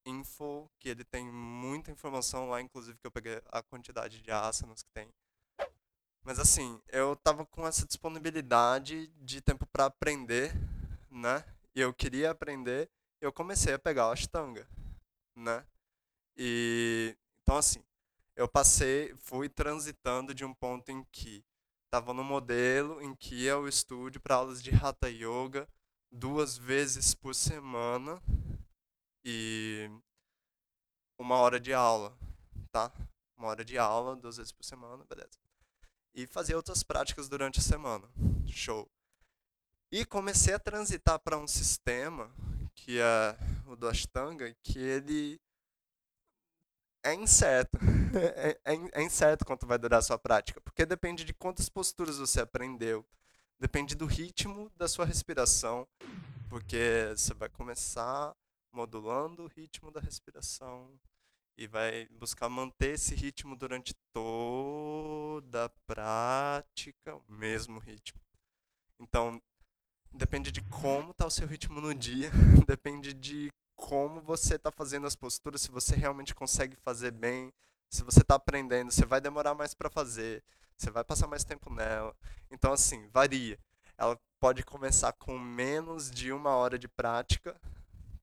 .info, 0.05 0.69
que 0.79 0.89
ele 0.89 1.03
tem 1.03 1.29
muita 1.31 1.91
informação 1.91 2.49
lá, 2.49 2.61
inclusive 2.61 2.97
que 2.97 3.07
eu 3.07 3.11
peguei 3.11 3.41
a 3.51 3.61
quantidade 3.61 4.21
de 4.21 4.31
asanas 4.31 4.83
que 4.83 4.89
tem. 4.91 5.11
Mas 6.27 6.39
assim, 6.39 6.81
eu 6.89 7.15
tava 7.15 7.45
com 7.45 7.65
essa 7.65 7.87
disponibilidade 7.87 9.07
de 9.21 9.39
tempo 9.39 9.65
para 9.65 9.85
aprender, 9.85 10.51
né? 11.09 11.41
E 11.73 11.79
eu 11.79 11.93
queria 11.93 12.31
aprender, 12.31 12.91
eu 13.21 13.31
comecei 13.31 13.73
a 13.73 13.79
pegar 13.79 14.09
o 14.09 14.11
Ashtanga, 14.11 14.67
né? 15.33 15.65
E 16.35 17.15
então 17.41 17.55
assim, 17.55 17.81
eu 18.35 18.45
passei, 18.45 19.15
fui 19.15 19.47
transitando 19.47 20.33
de 20.33 20.43
um 20.43 20.53
ponto 20.53 20.91
em 20.91 21.01
que 21.13 21.45
estava 21.85 22.13
no 22.13 22.25
modelo 22.25 23.01
em 23.01 23.15
que 23.15 23.43
ia 23.43 23.53
ao 23.53 23.65
estúdio 23.65 24.19
para 24.19 24.35
aulas 24.35 24.61
de 24.61 24.71
Hatha 24.75 25.09
Yoga 25.09 25.65
duas 26.11 26.57
vezes 26.57 27.15
por 27.15 27.33
semana 27.33 28.21
e 29.23 29.89
uma 31.17 31.37
hora 31.37 31.57
de 31.57 31.73
aula, 31.73 32.13
tá? 32.69 32.91
Uma 33.37 33.47
hora 33.47 33.63
de 33.63 33.77
aula, 33.77 34.13
duas 34.13 34.35
vezes 34.35 34.51
por 34.51 34.65
semana, 34.65 35.05
beleza. 35.05 35.46
E 36.17 36.25
fazer 36.25 36.55
outras 36.55 36.81
práticas 36.81 37.29
durante 37.29 37.59
a 37.59 37.61
semana. 37.61 38.09
Show. 38.47 38.89
E 39.91 40.03
comecei 40.03 40.51
a 40.51 40.59
transitar 40.59 41.19
para 41.19 41.37
um 41.37 41.47
sistema 41.47 42.33
que 42.73 42.99
é 42.99 43.37
o 43.67 43.75
do 43.75 43.87
Ashtanga, 43.87 44.51
que 44.63 44.79
ele 44.79 45.39
é 47.03 47.13
incerto. 47.13 47.77
É, 48.15 48.57
é, 48.63 48.73
é, 48.93 49.03
incerto 49.03 49.45
quanto 49.45 49.67
vai 49.67 49.77
durar 49.77 49.99
a 49.99 50.01
sua 50.01 50.17
prática, 50.17 50.61
porque 50.61 50.85
depende 50.85 51.25
de 51.25 51.33
quantas 51.33 51.67
posturas 51.67 52.17
você 52.17 52.39
aprendeu, 52.39 53.05
depende 53.59 53.95
do 53.95 54.05
ritmo 54.05 54.71
da 54.77 54.87
sua 54.87 55.05
respiração, 55.05 55.85
porque 56.49 57.11
você 57.15 57.33
vai 57.33 57.49
começar 57.49 58.33
modulando 58.71 59.43
o 59.43 59.47
ritmo 59.47 59.91
da 59.91 59.99
respiração 59.99 60.89
e 61.57 61.67
vai 61.67 62.07
buscar 62.11 62.47
manter 62.47 62.93
esse 62.93 63.13
ritmo 63.13 63.57
durante 63.57 63.93
toda 64.13 64.86
a 65.55 65.69
prática, 65.85 67.15
o 67.15 67.23
mesmo 67.27 67.79
ritmo. 67.79 68.19
Então, 68.99 69.41
depende 70.11 70.51
de 70.51 70.61
como 70.63 71.11
está 71.11 71.25
o 71.25 71.31
seu 71.31 71.47
ritmo 71.47 71.79
no 71.79 71.93
dia, 71.93 72.29
depende 72.67 73.13
de 73.13 73.51
como 73.75 74.21
você 74.21 74.55
está 74.55 74.71
fazendo 74.71 75.05
as 75.07 75.15
posturas, 75.15 75.61
se 75.61 75.71
você 75.71 75.95
realmente 75.95 76.33
consegue 76.33 76.75
fazer 76.77 77.11
bem, 77.11 77.53
se 77.89 78.03
você 78.03 78.21
está 78.21 78.35
aprendendo, 78.35 78.91
você 78.91 79.05
vai 79.05 79.21
demorar 79.21 79.53
mais 79.53 79.73
para 79.73 79.89
fazer, 79.89 80.43
você 80.77 80.89
vai 80.89 81.03
passar 81.03 81.27
mais 81.27 81.43
tempo 81.43 81.71
nela. 81.71 82.15
Então, 82.51 82.73
assim, 82.73 83.07
varia. 83.07 83.57
Ela 83.97 84.19
pode 84.39 84.63
começar 84.63 85.13
com 85.13 85.39
menos 85.39 86.11
de 86.11 86.31
uma 86.31 86.55
hora 86.55 86.77
de 86.77 86.87
prática 86.87 87.59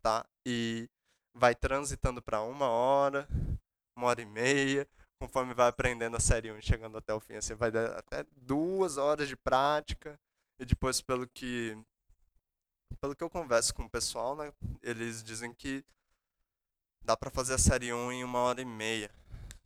tá? 0.04 0.26
E 0.46 0.86
vai 1.34 1.54
transitando 1.54 2.20
para 2.20 2.42
uma 2.42 2.68
hora, 2.68 3.26
uma 3.96 4.08
hora 4.08 4.20
e 4.20 4.26
meia, 4.26 4.86
conforme 5.18 5.54
vai 5.54 5.68
aprendendo 5.68 6.16
a 6.16 6.20
série 6.20 6.52
1 6.52 6.60
chegando 6.62 6.98
até 6.98 7.12
o 7.14 7.20
fim. 7.20 7.34
Você 7.34 7.54
vai 7.54 7.70
dar 7.70 7.98
até 7.98 8.24
duas 8.36 8.96
horas 8.96 9.28
de 9.28 9.36
prática 9.36 10.18
e 10.58 10.64
depois 10.64 11.00
pelo 11.00 11.26
que 11.26 11.76
pelo 13.00 13.14
que 13.14 13.24
eu 13.24 13.30
converso 13.30 13.74
com 13.74 13.84
o 13.84 13.90
pessoal, 13.90 14.36
né, 14.36 14.52
eles 14.82 15.22
dizem 15.22 15.52
que 15.52 15.84
dá 17.02 17.16
para 17.16 17.30
fazer 17.30 17.54
a 17.54 17.58
série 17.58 17.92
1 17.92 18.12
em 18.12 18.24
uma 18.24 18.38
hora 18.38 18.60
e 18.60 18.64
meia, 18.64 19.10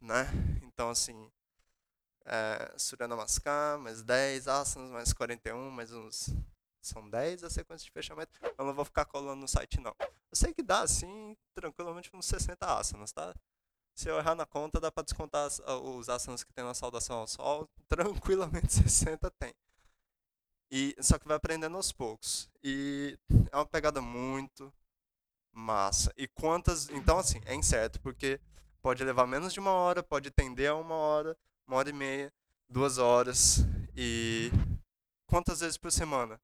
né? 0.00 0.26
Então 0.62 0.90
assim, 0.90 1.30
é, 2.24 2.74
Surya 2.76 3.06
Namaskar, 3.06 3.78
mais 3.78 4.02
10 4.02 4.48
asanas, 4.48 4.90
mais 4.90 5.12
41, 5.12 5.70
mais 5.70 5.92
uns 5.92 6.30
são 6.80 7.08
10 7.08 7.44
a 7.44 7.50
sequência 7.50 7.84
de 7.84 7.90
fechamento. 7.90 8.32
Eu 8.56 8.64
não 8.64 8.74
vou 8.74 8.84
ficar 8.84 9.04
colando 9.04 9.40
no 9.40 9.48
site, 9.48 9.80
não. 9.80 9.94
Eu 10.00 10.34
sei 10.34 10.52
que 10.54 10.62
dá, 10.62 10.80
assim, 10.80 11.36
tranquilamente 11.54 12.10
uns 12.14 12.26
60 12.26 12.66
asanas, 12.66 13.12
tá? 13.12 13.34
Se 13.98 14.08
eu 14.08 14.16
errar 14.16 14.36
na 14.36 14.46
conta, 14.46 14.78
dá 14.78 14.92
para 14.92 15.02
descontar 15.02 15.48
os 15.82 16.08
asanas 16.08 16.44
que 16.44 16.52
tem 16.52 16.62
na 16.62 16.72
saudação 16.72 17.18
ao 17.18 17.26
sol. 17.26 17.68
Tranquilamente 17.90 18.72
60 18.72 19.28
tem. 19.32 19.52
E, 20.70 20.94
só 21.00 21.18
que 21.18 21.26
vai 21.26 21.36
aprendendo 21.36 21.76
aos 21.76 21.90
poucos. 21.90 22.48
E 22.62 23.18
é 23.50 23.56
uma 23.56 23.66
pegada 23.66 24.00
muito 24.00 24.72
massa. 25.52 26.12
E 26.16 26.28
quantas. 26.28 26.88
Então, 26.90 27.18
assim, 27.18 27.40
é 27.44 27.56
incerto, 27.56 28.00
porque 28.00 28.40
pode 28.80 29.02
levar 29.02 29.26
menos 29.26 29.52
de 29.52 29.58
uma 29.58 29.72
hora, 29.72 30.00
pode 30.00 30.30
tender 30.30 30.70
a 30.70 30.76
uma 30.76 30.94
hora, 30.94 31.36
uma 31.66 31.78
hora 31.78 31.90
e 31.90 31.92
meia, 31.92 32.32
duas 32.68 32.98
horas. 32.98 33.64
E 33.96 34.52
quantas 35.26 35.58
vezes 35.58 35.76
por 35.76 35.90
semana? 35.90 36.40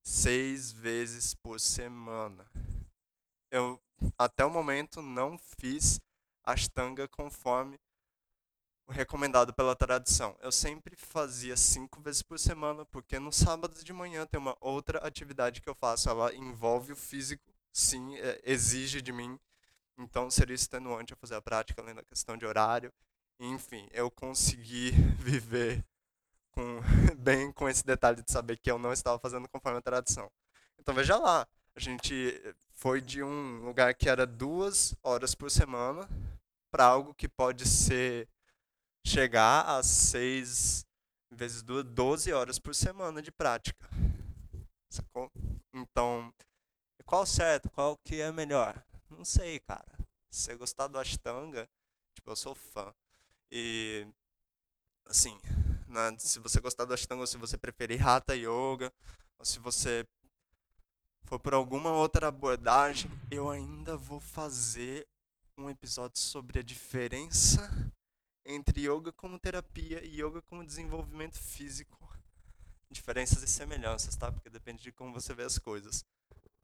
seis 0.00 0.70
vezes 0.70 1.34
por 1.34 1.58
semana. 1.58 2.46
Eu 3.50 3.82
até 4.16 4.44
o 4.44 4.50
momento 4.50 5.02
não 5.02 5.36
fiz 5.58 5.98
Ashtanga 6.44 7.08
conforme 7.08 7.78
o 8.86 8.92
recomendado 8.92 9.52
pela 9.52 9.74
tradição. 9.74 10.36
Eu 10.40 10.52
sempre 10.52 10.94
fazia 10.96 11.56
cinco 11.56 12.00
vezes 12.00 12.22
por 12.22 12.38
semana, 12.38 12.84
porque 12.86 13.18
no 13.18 13.32
sábado 13.32 13.82
de 13.82 13.92
manhã 13.92 14.26
tem 14.26 14.38
uma 14.38 14.56
outra 14.60 14.98
atividade 14.98 15.60
que 15.60 15.68
eu 15.68 15.74
faço. 15.74 16.08
Ela 16.08 16.34
envolve 16.34 16.92
o 16.92 16.96
físico, 16.96 17.42
sim, 17.72 18.16
é, 18.16 18.40
exige 18.44 19.00
de 19.00 19.12
mim. 19.12 19.38
Então 19.96 20.30
seria 20.30 20.54
extenuante 20.54 21.12
eu 21.12 21.18
fazer 21.18 21.36
a 21.36 21.42
prática, 21.42 21.80
além 21.80 21.94
da 21.94 22.04
questão 22.04 22.36
de 22.36 22.44
horário. 22.44 22.92
Enfim, 23.40 23.88
eu 23.92 24.10
consegui 24.10 24.90
viver 25.18 25.84
com, 26.50 26.80
bem 27.18 27.52
com 27.52 27.68
esse 27.68 27.84
detalhe 27.84 28.22
de 28.22 28.30
saber 28.30 28.58
que 28.58 28.70
eu 28.70 28.78
não 28.78 28.92
estava 28.92 29.18
fazendo 29.18 29.48
conforme 29.48 29.78
a 29.78 29.82
tradição. 29.82 30.30
Então 30.78 30.94
veja 30.94 31.16
lá, 31.16 31.46
a 31.74 31.80
gente 31.80 32.14
foi 32.74 33.00
de 33.00 33.22
um 33.22 33.64
lugar 33.64 33.94
que 33.94 34.08
era 34.08 34.26
duas 34.26 34.94
horas 35.02 35.34
por 35.34 35.50
semana 35.50 36.08
para 36.74 36.86
algo 36.86 37.14
que 37.14 37.28
pode 37.28 37.68
ser 37.68 38.28
chegar 39.06 39.64
a 39.64 39.80
seis 39.80 40.84
vezes 41.30 41.62
duas, 41.62 41.84
12 41.84 42.32
horas 42.32 42.58
por 42.58 42.74
semana 42.74 43.22
de 43.22 43.30
prática. 43.30 43.88
Sacou? 44.90 45.30
Então, 45.72 46.34
qual 47.06 47.24
certo? 47.24 47.70
Qual 47.70 47.96
que 47.98 48.20
é 48.20 48.32
melhor? 48.32 48.84
Não 49.08 49.24
sei, 49.24 49.60
cara. 49.60 49.86
Se 50.28 50.46
você 50.46 50.56
gostar 50.56 50.88
do 50.88 50.98
Ashtanga, 50.98 51.70
tipo, 52.12 52.28
eu 52.28 52.34
sou 52.34 52.56
fã. 52.56 52.92
E, 53.52 54.04
assim, 55.06 55.38
né? 55.86 56.16
Se 56.18 56.40
você 56.40 56.60
gostar 56.60 56.86
do 56.86 56.92
Ashtanga, 56.92 57.20
ou 57.20 57.26
se 57.28 57.36
você 57.36 57.56
preferir 57.56 58.04
Hatha 58.04 58.34
Yoga, 58.34 58.92
ou 59.38 59.44
se 59.44 59.60
você 59.60 60.04
for 61.22 61.38
por 61.38 61.54
alguma 61.54 61.92
outra 61.92 62.26
abordagem, 62.26 63.08
eu 63.30 63.48
ainda 63.48 63.96
vou 63.96 64.18
fazer 64.18 65.06
um 65.56 65.70
episódio 65.70 66.18
sobre 66.18 66.58
a 66.58 66.62
diferença 66.62 67.92
entre 68.44 68.88
yoga 68.88 69.12
como 69.12 69.38
terapia 69.38 70.04
e 70.04 70.20
yoga 70.20 70.42
como 70.42 70.64
desenvolvimento 70.64 71.38
físico. 71.38 71.98
Diferenças 72.90 73.42
e 73.42 73.46
semelhanças, 73.46 74.16
tá? 74.16 74.30
Porque 74.30 74.50
depende 74.50 74.82
de 74.82 74.92
como 74.92 75.12
você 75.12 75.34
vê 75.34 75.44
as 75.44 75.58
coisas. 75.58 76.04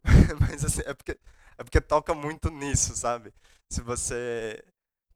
Mas 0.40 0.64
assim, 0.64 0.82
é 0.85 0.94
porque, 0.94 1.18
é 1.59 1.64
porque 1.64 1.80
toca 1.80 2.14
muito 2.14 2.50
nisso, 2.50 2.94
sabe? 2.94 3.32
Se 3.70 3.80
você 3.80 4.62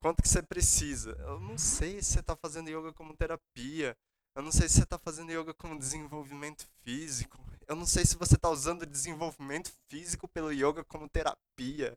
quanto 0.01 0.23
que 0.23 0.29
você 0.29 0.43
precisa. 0.43 1.13
Eu 1.21 1.41
não 1.41 1.57
sei 1.57 2.03
se 2.03 2.13
você 2.13 2.21
está 2.21 2.37
fazendo 2.37 2.69
yoga 2.69 2.93
como 2.93 3.17
terapia. 3.17 3.97
Eu 4.35 4.43
não 4.43 4.53
sei 4.53 4.69
se 4.69 4.75
você 4.75 4.83
está 4.83 4.99
fazendo 4.99 5.33
yoga 5.33 5.55
como 5.55 5.79
desenvolvimento 5.79 6.67
físico. 6.83 7.39
Eu 7.67 7.75
não 7.77 7.87
sei 7.87 8.05
se 8.05 8.17
você 8.17 8.35
está 8.35 8.51
usando 8.51 8.85
desenvolvimento 8.85 9.73
físico 9.89 10.29
pelo 10.29 10.53
yoga 10.53 10.85
como 10.85 11.09
terapia. 11.09 11.97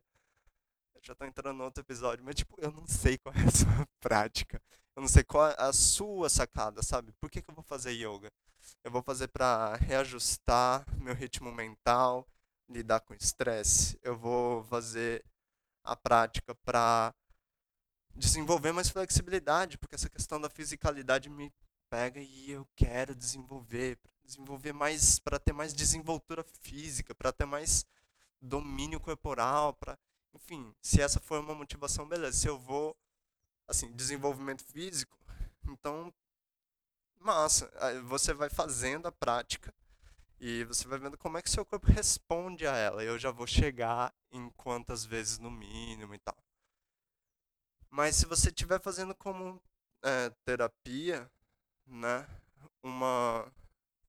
Já 1.02 1.14
tô 1.14 1.24
entrando 1.24 1.56
no 1.58 1.64
outro 1.64 1.82
episódio, 1.82 2.24
mas 2.24 2.34
tipo, 2.34 2.54
eu 2.58 2.72
não 2.72 2.86
sei 2.86 3.18
qual 3.18 3.34
é 3.34 3.40
a 3.40 3.50
sua 3.50 3.88
prática. 4.00 4.60
Eu 4.96 5.02
não 5.02 5.08
sei 5.08 5.22
qual 5.22 5.48
é 5.48 5.54
a 5.58 5.72
sua 5.72 6.28
sacada, 6.28 6.82
sabe? 6.82 7.12
Por 7.20 7.30
que, 7.30 7.40
que 7.40 7.50
eu 7.50 7.54
vou 7.54 7.64
fazer 7.64 7.92
yoga? 7.92 8.30
Eu 8.82 8.90
vou 8.90 9.02
fazer 9.02 9.28
para 9.28 9.76
reajustar 9.76 10.84
meu 10.98 11.14
ritmo 11.14 11.52
mental, 11.52 12.26
lidar 12.68 13.00
com 13.00 13.14
estresse. 13.14 13.98
Eu 14.02 14.16
vou 14.16 14.64
fazer 14.64 15.24
a 15.84 15.96
prática 15.96 16.54
para 16.64 17.14
desenvolver 18.14 18.72
mais 18.72 18.88
flexibilidade, 18.88 19.78
porque 19.78 19.94
essa 19.94 20.10
questão 20.10 20.40
da 20.40 20.50
fisicalidade 20.50 21.30
me 21.30 21.52
pega 21.88 22.20
e 22.20 22.50
eu 22.50 22.66
quero 22.76 23.14
desenvolver, 23.14 23.98
desenvolver 24.24 24.72
mais 24.72 25.18
para 25.18 25.38
ter 25.38 25.52
mais 25.52 25.72
desenvoltura 25.72 26.44
física, 26.60 27.14
para 27.14 27.32
ter 27.32 27.46
mais 27.46 27.86
domínio 28.40 29.00
corporal, 29.00 29.72
para 29.74 29.96
enfim, 30.38 30.72
se 30.80 31.02
essa 31.02 31.18
for 31.18 31.40
uma 31.40 31.54
motivação, 31.54 32.08
beleza. 32.08 32.38
Se 32.38 32.48
eu 32.48 32.58
vou 32.58 32.96
assim, 33.66 33.92
desenvolvimento 33.92 34.64
físico, 34.64 35.18
então 35.66 36.14
massa, 37.20 37.70
você 38.04 38.32
vai 38.32 38.48
fazendo 38.48 39.06
a 39.08 39.12
prática 39.12 39.74
e 40.40 40.64
você 40.64 40.86
vai 40.86 40.98
vendo 40.98 41.18
como 41.18 41.36
é 41.36 41.42
que 41.42 41.50
seu 41.50 41.66
corpo 41.66 41.88
responde 41.88 42.66
a 42.66 42.76
ela. 42.76 43.02
Eu 43.02 43.18
já 43.18 43.32
vou 43.32 43.46
chegar 43.46 44.14
em 44.30 44.48
quantas 44.50 45.04
vezes 45.04 45.38
no 45.38 45.50
mínimo 45.50 46.14
e 46.14 46.18
tal. 46.18 46.36
Mas 47.90 48.16
se 48.16 48.24
você 48.24 48.48
estiver 48.48 48.80
fazendo 48.80 49.14
como 49.14 49.60
é, 50.02 50.30
terapia, 50.44 51.28
né? 51.84 52.26
Uma 52.82 53.52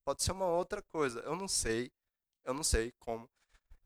pode 0.06 0.22
ser 0.24 0.32
uma 0.32 0.46
outra 0.46 0.82
coisa. 0.82 1.22
Eu 1.22 1.36
não 1.36 1.48
sei, 1.48 1.92
eu 2.46 2.54
não 2.54 2.64
sei 2.64 2.92
como, 3.00 3.28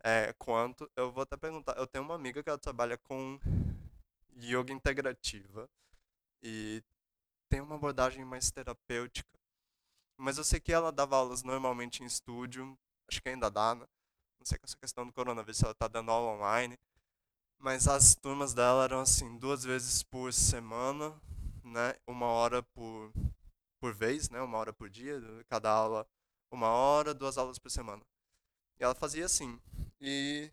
é, 0.03 0.33
quanto. 0.33 0.89
Eu 0.95 1.12
vou 1.12 1.24
até 1.24 1.38
perguntar. 1.38 1.77
Eu 1.77 1.88
tenho 1.88 2.03
uma 2.03 2.15
amiga 2.15 2.43
que 2.43 2.50
ela 2.50 2.57
trabalha 2.57 2.98
com 2.98 3.39
yoga 4.36 4.74
integrativa 4.74 5.69
e 6.41 6.83
tem 7.50 7.62
uma 7.62 7.75
abordagem 7.75 8.25
mais 8.25 8.51
terapêutica. 8.51 9.29
Mas 10.17 10.38
eu 10.38 10.43
sei 10.43 10.60
que 10.60 10.72
ela 10.72 10.91
dava 10.91 11.15
aulas 11.15 11.43
normalmente 11.43 12.03
em 12.03 12.05
estúdio, 12.05 12.77
acho 13.10 13.22
que 13.22 13.29
ainda 13.29 13.50
dá, 13.50 13.75
né? 13.75 13.86
Não 14.39 14.45
sei 14.45 14.57
com 14.57 14.65
essa 14.65 14.77
questão 14.77 15.05
do 15.05 15.13
coronavírus 15.13 15.57
se 15.57 15.65
ela 15.65 15.74
tá 15.74 15.88
dando 15.88 16.12
aula 16.12 16.38
online. 16.38 16.77
Mas 17.57 17.88
as 17.88 18.15
turmas 18.15 18.53
dela 18.53 18.83
eram 18.83 19.00
assim, 19.00 19.38
duas 19.38 19.63
vezes 19.63 20.03
por 20.03 20.33
semana, 20.33 21.15
né? 21.63 21.95
Uma 22.05 22.27
hora 22.27 22.62
por, 22.62 23.12
por 23.79 23.93
vez, 23.93 24.29
né? 24.29 24.41
Uma 24.41 24.57
hora 24.57 24.74
por 24.74 24.89
dia, 24.89 25.22
cada 25.48 25.72
aula 25.72 26.05
uma 26.53 26.67
hora, 26.67 27.15
duas 27.15 27.38
aulas 27.38 27.57
por 27.57 27.72
semana. 27.72 28.03
E 28.79 28.83
ela 28.83 28.93
fazia 28.93 29.25
assim. 29.25 29.60
E 30.05 30.51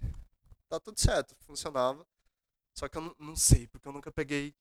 tá 0.69 0.79
tudo 0.79 1.01
certo, 1.01 1.35
funcionava. 1.41 2.07
Só 2.73 2.89
que 2.89 2.97
eu 2.97 3.17
não, 3.19 3.35
sei, 3.35 3.67
porque 3.67 3.89
eu 3.89 3.93
nunca 3.93 4.13
peguei 4.13 4.55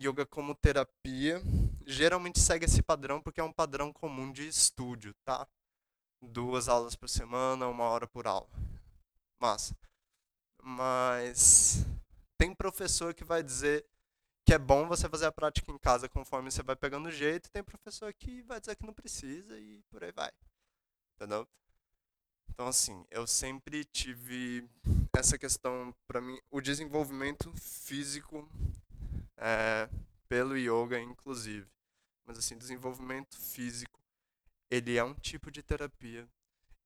yoga 0.00 0.24
como 0.24 0.54
terapia. 0.54 1.42
Geralmente 1.84 2.38
segue 2.38 2.64
esse 2.64 2.80
padrão 2.80 3.20
porque 3.20 3.40
é 3.40 3.44
um 3.44 3.52
padrão 3.52 3.92
comum 3.92 4.30
de 4.30 4.46
estúdio, 4.46 5.12
tá? 5.24 5.44
Duas 6.22 6.68
aulas 6.68 6.94
por 6.94 7.08
semana, 7.08 7.66
uma 7.66 7.84
hora 7.84 8.06
por 8.06 8.28
aula. 8.28 8.48
Massa. 9.40 9.76
Mas 10.62 11.84
tem 12.36 12.54
professor 12.54 13.12
que 13.12 13.24
vai 13.24 13.42
dizer 13.42 13.84
que 14.46 14.54
é 14.54 14.58
bom 14.58 14.86
você 14.86 15.08
fazer 15.08 15.26
a 15.26 15.32
prática 15.32 15.72
em 15.72 15.78
casa 15.78 16.08
conforme 16.08 16.48
você 16.48 16.62
vai 16.62 16.76
pegando 16.76 17.10
jeito, 17.10 17.48
e 17.48 17.50
tem 17.50 17.62
professor 17.62 18.14
que 18.14 18.40
vai 18.42 18.60
dizer 18.60 18.76
que 18.76 18.86
não 18.86 18.94
precisa 18.94 19.58
e 19.58 19.82
por 19.90 20.04
aí 20.04 20.12
vai. 20.12 20.30
Entendeu? 21.16 21.46
Então, 22.50 22.66
assim, 22.66 23.04
eu 23.10 23.26
sempre 23.26 23.84
tive 23.84 24.68
essa 25.16 25.38
questão, 25.38 25.94
para 26.06 26.20
mim, 26.20 26.38
o 26.50 26.60
desenvolvimento 26.60 27.52
físico 27.54 28.48
é, 29.36 29.88
pelo 30.28 30.56
yoga, 30.56 31.00
inclusive. 31.00 31.66
Mas 32.26 32.38
assim, 32.38 32.58
desenvolvimento 32.58 33.38
físico, 33.38 33.98
ele 34.70 34.96
é 34.96 35.04
um 35.04 35.14
tipo 35.14 35.50
de 35.50 35.62
terapia. 35.62 36.28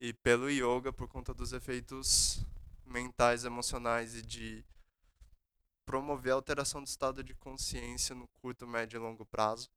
E 0.00 0.12
pelo 0.12 0.50
yoga, 0.50 0.92
por 0.92 1.08
conta 1.08 1.34
dos 1.34 1.52
efeitos 1.52 2.44
mentais, 2.84 3.44
emocionais 3.44 4.14
e 4.14 4.22
de 4.22 4.64
promover 5.84 6.32
a 6.32 6.36
alteração 6.36 6.82
do 6.82 6.86
estado 6.86 7.22
de 7.24 7.34
consciência 7.34 8.14
no 8.14 8.28
curto, 8.28 8.66
médio 8.66 8.98
e 8.98 9.00
longo 9.00 9.24
prazo, 9.26 9.68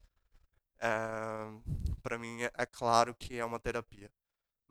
é, 0.80 0.90
para 2.04 2.18
mim 2.18 2.44
é, 2.44 2.52
é 2.56 2.66
claro 2.66 3.16
que 3.16 3.38
é 3.38 3.46
uma 3.46 3.60
terapia. 3.60 4.12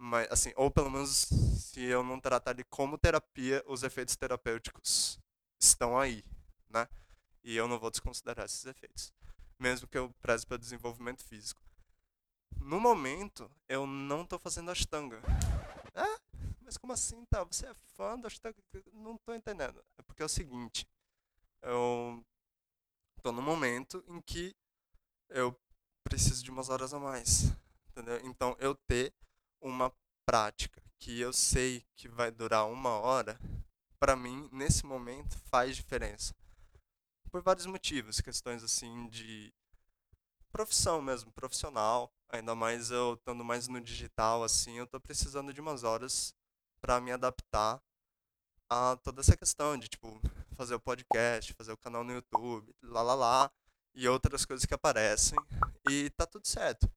Mas, 0.04 0.30
assim, 0.30 0.52
ou 0.54 0.70
pelo 0.70 0.90
menos 0.90 1.28
se 1.56 1.82
eu 1.82 2.04
não 2.04 2.20
tratar 2.20 2.50
ele 2.50 2.64
como 2.64 2.98
terapia, 2.98 3.64
os 3.66 3.82
efeitos 3.82 4.14
terapêuticos 4.14 5.18
estão 5.58 5.98
aí, 5.98 6.22
né? 6.68 6.86
E 7.42 7.56
eu 7.56 7.66
não 7.66 7.78
vou 7.78 7.90
desconsiderar 7.90 8.44
esses 8.44 8.66
efeitos, 8.66 9.10
mesmo 9.58 9.88
que 9.88 9.96
eu 9.96 10.14
preze 10.20 10.44
pelo 10.44 10.60
desenvolvimento 10.60 11.24
físico. 11.24 11.58
No 12.60 12.78
momento, 12.78 13.50
eu 13.66 13.86
não 13.86 14.24
estou 14.24 14.38
fazendo 14.38 14.70
Ashtanga. 14.70 15.22
É? 15.94 16.20
Mas 16.60 16.76
como 16.76 16.92
assim, 16.92 17.24
tá? 17.24 17.42
Você 17.44 17.64
é 17.64 17.74
fã 17.96 18.18
do 18.18 18.26
Ashtanga? 18.26 18.58
Não 18.92 19.14
estou 19.14 19.34
entendendo. 19.34 19.82
É 19.96 20.02
porque 20.02 20.20
é 20.20 20.26
o 20.26 20.28
seguinte, 20.28 20.86
eu 21.62 22.22
estou 23.16 23.32
no 23.32 23.40
momento 23.40 24.04
em 24.06 24.20
que 24.20 24.54
eu 25.30 25.58
preciso 26.02 26.44
de 26.44 26.50
umas 26.50 26.68
horas 26.68 26.92
a 26.92 26.98
mais, 26.98 27.44
entendeu? 27.88 28.20
Então, 28.22 28.54
eu 28.60 28.74
ter 28.74 29.10
uma 29.64 29.90
prática 30.26 30.82
que 30.98 31.18
eu 31.18 31.32
sei 31.32 31.84
que 31.96 32.08
vai 32.08 32.30
durar 32.30 32.66
uma 32.66 32.90
hora, 32.90 33.40
para 33.98 34.14
mim, 34.14 34.48
nesse 34.52 34.84
momento, 34.84 35.38
faz 35.50 35.74
diferença 35.74 36.34
por 37.34 37.42
vários 37.42 37.66
motivos, 37.66 38.20
questões 38.20 38.62
assim 38.62 39.08
de 39.08 39.52
profissão 40.52 41.02
mesmo, 41.02 41.32
profissional, 41.32 42.14
ainda 42.28 42.54
mais 42.54 42.92
eu 42.92 43.14
estando 43.14 43.42
mais 43.42 43.66
no 43.66 43.80
digital 43.80 44.44
assim, 44.44 44.78
eu 44.78 44.86
tô 44.86 45.00
precisando 45.00 45.52
de 45.52 45.60
umas 45.60 45.82
horas 45.82 46.32
para 46.80 47.00
me 47.00 47.10
adaptar 47.10 47.82
a 48.70 48.96
toda 49.02 49.20
essa 49.20 49.36
questão 49.36 49.76
de 49.76 49.88
tipo 49.88 50.20
fazer 50.56 50.76
o 50.76 50.80
podcast, 50.80 51.52
fazer 51.54 51.72
o 51.72 51.76
canal 51.76 52.04
no 52.04 52.12
YouTube, 52.12 52.72
lá 52.84 53.02
lá 53.02 53.14
lá 53.14 53.52
e 53.92 54.06
outras 54.06 54.44
coisas 54.44 54.64
que 54.64 54.74
aparecem 54.74 55.36
e 55.90 56.10
tá 56.10 56.26
tudo 56.26 56.46
certo. 56.46 56.88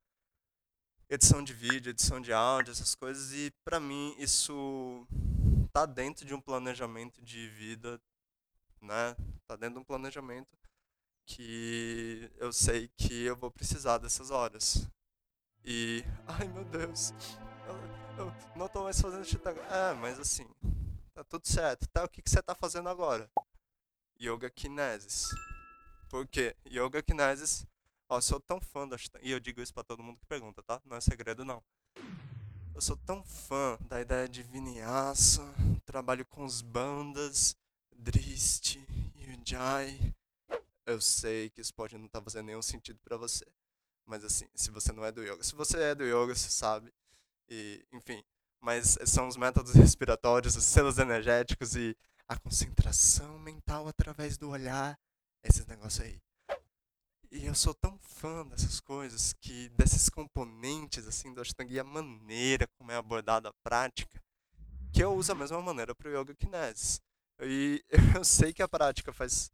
Edição 1.09 1.43
de 1.43 1.53
vídeo, 1.53 1.89
edição 1.89 2.19
de 2.19 2.33
áudio, 2.33 2.71
essas 2.71 2.93
coisas 2.93 3.31
e 3.31 3.51
para 3.63 3.79
mim 3.79 4.13
isso 4.17 5.07
tá 5.71 5.85
dentro 5.85 6.25
de 6.25 6.33
um 6.33 6.41
planejamento 6.41 7.21
de 7.21 7.47
vida 7.47 7.99
né? 8.81 9.15
Tá 9.45 9.55
dentro 9.55 9.75
de 9.75 9.79
um 9.81 9.83
planejamento 9.83 10.57
que 11.25 12.31
eu 12.37 12.51
sei 12.53 12.89
que 12.97 13.23
eu 13.23 13.35
vou 13.35 13.51
precisar 13.51 13.97
dessas 13.97 14.31
horas. 14.31 14.87
E, 15.63 16.03
ai 16.27 16.47
meu 16.47 16.63
Deus, 16.65 17.11
eu, 17.67 18.25
eu 18.25 18.33
não 18.55 18.67
tô 18.67 18.83
mais 18.83 18.99
fazendo 18.99 19.25
chitanga. 19.25 19.61
É, 19.63 19.93
mas 19.93 20.19
assim, 20.19 20.47
tá 21.13 21.23
tudo 21.23 21.47
certo. 21.47 21.87
Tá, 21.87 22.05
o 22.05 22.09
que, 22.09 22.21
que 22.21 22.29
você 22.29 22.41
tá 22.41 22.55
fazendo 22.55 22.89
agora? 22.89 23.29
Yoga 24.19 24.49
Kinesis. 24.49 25.29
Por 26.09 26.25
quê? 26.27 26.55
Yoga 26.65 27.03
Kinesis, 27.03 27.65
ó, 28.09 28.17
eu 28.17 28.21
sou 28.21 28.39
tão 28.39 28.59
fã 28.59 28.87
da 28.87 28.97
e 29.21 29.31
eu 29.31 29.39
digo 29.39 29.61
isso 29.61 29.73
pra 29.73 29.83
todo 29.83 30.03
mundo 30.03 30.19
que 30.19 30.25
pergunta, 30.25 30.63
tá? 30.63 30.81
Não 30.85 30.97
é 30.97 31.01
segredo 31.01 31.43
não. 31.45 31.61
Eu 32.73 32.81
sou 32.81 32.95
tão 32.97 33.23
fã 33.23 33.77
da 33.81 33.99
ideia 33.99 34.29
de 34.29 34.43
vinyasa, 34.43 35.43
trabalho 35.85 36.25
com 36.25 36.45
os 36.45 36.61
bandas, 36.61 37.55
Driste, 37.95 38.85
Yunjai. 39.15 40.13
Eu 40.85 41.01
sei 41.01 41.49
que 41.49 41.59
isso 41.59 41.73
pode 41.73 41.97
não 41.97 42.05
estar 42.05 42.19
tá 42.19 42.23
fazendo 42.23 42.45
nenhum 42.45 42.61
sentido 42.61 42.99
para 43.03 43.17
você. 43.17 43.43
Mas 44.05 44.23
assim, 44.23 44.47
se 44.53 44.69
você 44.71 44.93
não 44.93 45.03
é 45.03 45.11
do 45.11 45.23
yoga. 45.23 45.43
Se 45.43 45.55
você 45.55 45.77
é 45.81 45.95
do 45.95 46.05
yoga, 46.05 46.35
você 46.35 46.49
sabe. 46.49 46.93
E, 47.49 47.83
enfim. 47.91 48.23
Mas 48.61 48.97
são 49.05 49.27
os 49.27 49.37
métodos 49.37 49.73
respiratórios, 49.73 50.55
os 50.55 50.63
selos 50.63 50.97
energéticos 50.97 51.75
e 51.75 51.97
a 52.27 52.37
concentração 52.37 53.37
mental 53.39 53.87
através 53.87 54.37
do 54.37 54.49
olhar. 54.49 54.97
Esses 55.43 55.65
negócios 55.65 56.05
aí. 56.05 56.21
E 57.29 57.45
eu 57.45 57.53
sou 57.53 57.73
tão 57.73 57.97
fã 57.99 58.45
dessas 58.47 58.79
coisas, 58.79 59.33
que 59.33 59.67
desses 59.69 60.09
componentes 60.09 61.05
assim 61.05 61.33
do 61.33 61.41
Ashtanga 61.41 61.73
e 61.73 61.79
a 61.79 61.83
maneira 61.83 62.67
como 62.77 62.91
é 62.91 62.95
abordada 62.95 63.49
a 63.49 63.53
prática, 63.63 64.21
que 64.93 65.03
eu 65.03 65.13
uso 65.13 65.33
a 65.33 65.35
mesma 65.35 65.61
maneira 65.61 65.93
para 65.93 66.09
o 66.09 66.21
Yoga 66.21 66.33
Kinesis. 66.33 67.01
E 67.41 67.83
eu 68.15 68.23
sei 68.23 68.53
que 68.53 68.63
a 68.63 68.67
prática 68.67 69.11
faz. 69.11 69.51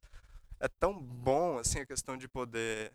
É 0.59 0.67
tão 0.67 1.01
bom 1.01 1.57
assim 1.57 1.79
a 1.79 1.85
questão 1.85 2.15
de 2.15 2.27
poder 2.27 2.93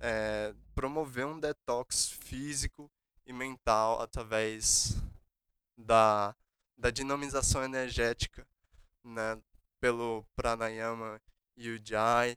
é, 0.00 0.54
promover 0.74 1.26
um 1.26 1.38
detox 1.38 2.10
físico 2.10 2.90
e 3.26 3.32
mental 3.32 4.00
através 4.00 4.96
da, 5.76 6.34
da 6.78 6.90
dinamização 6.90 7.62
energética 7.62 8.46
né, 9.04 9.38
pelo 9.80 10.24
pranayama 10.34 11.20
e 11.56 11.70
o 11.70 11.80
jai 11.84 12.36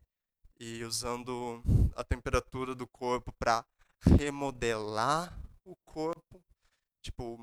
e 0.59 0.83
usando 0.83 1.61
a 1.95 2.03
temperatura 2.03 2.73
do 2.73 2.87
corpo 2.87 3.31
para 3.33 3.65
remodelar 4.01 5.37
o 5.63 5.75
corpo. 5.85 6.43
Tipo, 7.01 7.37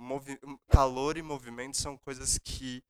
calor 0.68 1.16
e 1.16 1.22
movimento 1.22 1.76
são 1.76 1.96
coisas 1.96 2.38
que 2.38 2.82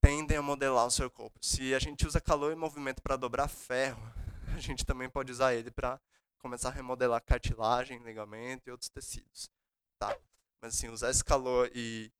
tendem 0.00 0.36
a 0.36 0.42
modelar 0.42 0.86
o 0.86 0.90
seu 0.90 1.10
corpo. 1.10 1.38
Se 1.44 1.74
a 1.74 1.78
gente 1.78 2.06
usa 2.06 2.20
calor 2.20 2.52
e 2.52 2.56
movimento 2.56 3.02
para 3.02 3.16
dobrar 3.16 3.48
ferro, 3.48 4.00
a 4.54 4.60
gente 4.60 4.84
também 4.86 5.10
pode 5.10 5.32
usar 5.32 5.54
ele 5.54 5.70
para 5.70 6.00
começar 6.38 6.68
a 6.68 6.72
remodelar 6.72 7.20
cartilagem, 7.22 7.98
ligamento 8.04 8.68
e 8.68 8.70
outros 8.70 8.88
tecidos, 8.88 9.50
tá? 9.98 10.16
Mas 10.60 10.74
assim, 10.74 10.88
usar 10.88 11.10
esse 11.10 11.24
calor 11.24 11.68
e 11.74 12.12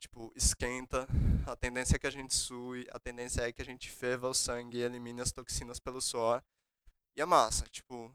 tipo, 0.00 0.32
esquenta, 0.34 1.06
a 1.46 1.54
tendência 1.54 1.96
é 1.96 1.98
que 1.98 2.06
a 2.06 2.10
gente 2.10 2.34
sue, 2.34 2.88
a 2.90 2.98
tendência 2.98 3.42
é 3.42 3.52
que 3.52 3.60
a 3.60 3.64
gente 3.64 3.90
ferva 3.90 4.28
o 4.28 4.34
sangue 4.34 4.78
e 4.78 4.82
elimine 4.82 5.20
as 5.20 5.30
toxinas 5.30 5.78
pelo 5.78 6.00
suor. 6.00 6.42
E 7.14 7.20
a 7.20 7.26
massa, 7.26 7.66
tipo, 7.66 8.12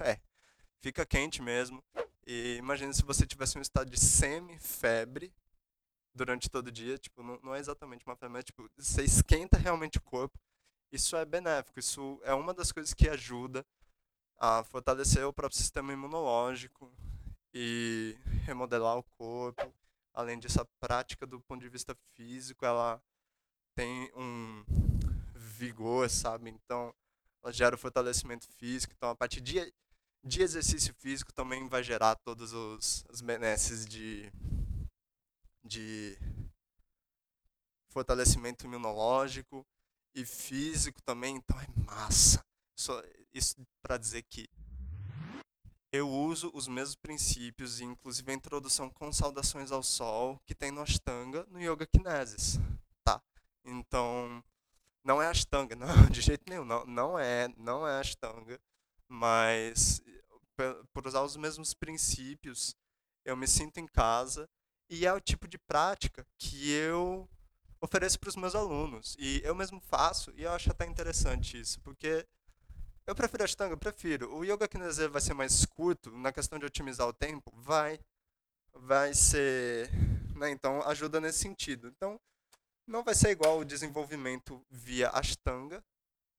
é, 0.00 0.18
fica 0.80 1.04
quente 1.04 1.42
mesmo. 1.42 1.84
E 2.26 2.56
imagine 2.56 2.92
se 2.92 3.02
você 3.02 3.26
tivesse 3.26 3.58
um 3.58 3.60
estado 3.60 3.90
de 3.90 4.00
semi-febre 4.00 5.32
durante 6.14 6.48
todo 6.48 6.68
o 6.68 6.72
dia, 6.72 6.98
tipo, 6.98 7.22
não, 7.22 7.38
não 7.42 7.54
é 7.54 7.60
exatamente 7.60 8.04
uma 8.06 8.16
febre, 8.16 8.32
mas 8.32 8.44
tipo, 8.44 8.68
você 8.76 9.04
esquenta 9.04 9.58
realmente 9.58 9.98
o 9.98 10.02
corpo. 10.02 10.38
Isso 10.90 11.16
é 11.16 11.24
benéfico, 11.24 11.78
isso 11.78 12.18
é 12.24 12.32
uma 12.32 12.54
das 12.54 12.72
coisas 12.72 12.94
que 12.94 13.08
ajuda 13.08 13.64
a 14.38 14.64
fortalecer 14.64 15.26
o 15.26 15.32
próprio 15.32 15.58
sistema 15.58 15.92
imunológico 15.92 16.90
e 17.52 18.16
remodelar 18.44 18.96
o 18.96 19.02
corpo 19.18 19.72
além 20.16 20.38
disso, 20.38 20.60
a 20.60 20.64
prática 20.80 21.26
do 21.26 21.38
ponto 21.42 21.60
de 21.60 21.68
vista 21.68 21.94
físico, 22.14 22.64
ela 22.64 23.00
tem 23.76 24.10
um 24.16 24.64
vigor, 25.34 26.08
sabe? 26.08 26.48
Então, 26.48 26.94
ela 27.42 27.52
gera 27.52 27.74
o 27.74 27.78
fortalecimento 27.78 28.48
físico. 28.56 28.94
Então, 28.96 29.10
a 29.10 29.14
partir 29.14 29.42
de, 29.42 29.72
de 30.24 30.42
exercício 30.42 30.94
físico 30.94 31.32
também 31.34 31.68
vai 31.68 31.82
gerar 31.82 32.16
todos 32.16 32.54
os, 32.54 33.04
os 33.10 33.20
benesses 33.20 33.84
de, 33.84 34.32
de 35.62 36.18
fortalecimento 37.90 38.64
imunológico 38.64 39.66
e 40.14 40.24
físico 40.24 41.02
também. 41.02 41.36
Então, 41.36 41.60
é 41.60 41.66
massa. 41.84 42.42
Só, 42.74 43.02
isso 43.34 43.56
para 43.82 43.98
dizer 43.98 44.22
que 44.22 44.48
eu 45.96 46.08
uso 46.08 46.50
os 46.54 46.68
mesmos 46.68 46.94
princípios, 46.94 47.80
inclusive 47.80 48.30
a 48.30 48.34
introdução 48.34 48.90
com 48.90 49.12
saudações 49.12 49.72
ao 49.72 49.82
sol, 49.82 50.40
que 50.46 50.54
tem 50.54 50.70
no 50.70 50.80
Ashtanga, 50.82 51.46
no 51.50 51.60
Yoga 51.60 51.86
Kinesis, 51.86 52.58
tá? 53.04 53.22
Então, 53.64 54.42
não 55.02 55.20
é 55.20 55.28
Ashtanga, 55.28 55.74
não, 55.76 56.06
de 56.06 56.20
jeito 56.20 56.44
nenhum, 56.48 56.64
não, 56.64 56.84
não 56.86 57.18
é, 57.18 57.48
não 57.56 57.86
é 57.86 58.00
Ashtanga, 58.00 58.60
mas 59.08 60.00
por 60.92 61.06
usar 61.06 61.22
os 61.22 61.36
mesmos 61.36 61.74
princípios, 61.74 62.74
eu 63.24 63.36
me 63.36 63.46
sinto 63.46 63.78
em 63.78 63.86
casa 63.86 64.48
e 64.88 65.06
é 65.06 65.12
o 65.12 65.20
tipo 65.20 65.46
de 65.48 65.58
prática 65.58 66.26
que 66.38 66.70
eu 66.70 67.28
ofereço 67.80 68.18
para 68.18 68.28
os 68.28 68.36
meus 68.36 68.54
alunos. 68.54 69.16
E 69.18 69.40
eu 69.44 69.54
mesmo 69.54 69.80
faço, 69.80 70.32
e 70.36 70.42
eu 70.42 70.52
acho 70.52 70.70
até 70.70 70.86
interessante 70.86 71.60
isso, 71.60 71.80
porque 71.80 72.26
eu 73.06 73.14
prefiro 73.14 73.44
Ashtanga? 73.44 73.76
Prefiro. 73.76 74.34
O 74.34 74.44
Yoga 74.44 74.68
Kinesia 74.68 75.08
vai 75.08 75.20
ser 75.20 75.34
mais 75.34 75.64
curto, 75.64 76.10
na 76.10 76.32
questão 76.32 76.58
de 76.58 76.66
otimizar 76.66 77.06
o 77.06 77.12
tempo? 77.12 77.52
Vai. 77.54 77.98
Vai 78.74 79.14
ser... 79.14 79.90
Né? 80.34 80.50
Então, 80.50 80.82
ajuda 80.82 81.20
nesse 81.20 81.38
sentido. 81.38 81.88
Então, 81.88 82.20
não 82.86 83.02
vai 83.02 83.14
ser 83.14 83.30
igual 83.30 83.58
o 83.58 83.64
desenvolvimento 83.64 84.64
via 84.70 85.10
Ashtanga, 85.10 85.82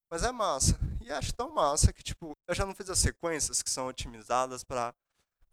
mas 0.10 0.24
é 0.24 0.32
massa. 0.32 0.80
E 1.02 1.12
acho 1.12 1.34
tão 1.34 1.50
massa 1.50 1.92
que, 1.92 2.04
tipo, 2.04 2.34
eu 2.48 2.56
já 2.56 2.66
não 2.66 2.76
fiz 2.76 2.90
as 2.90 3.00
sequências 3.00 3.62
que 3.62 3.70
são 3.70 3.88
otimizadas 3.88 4.64
para 4.64 4.94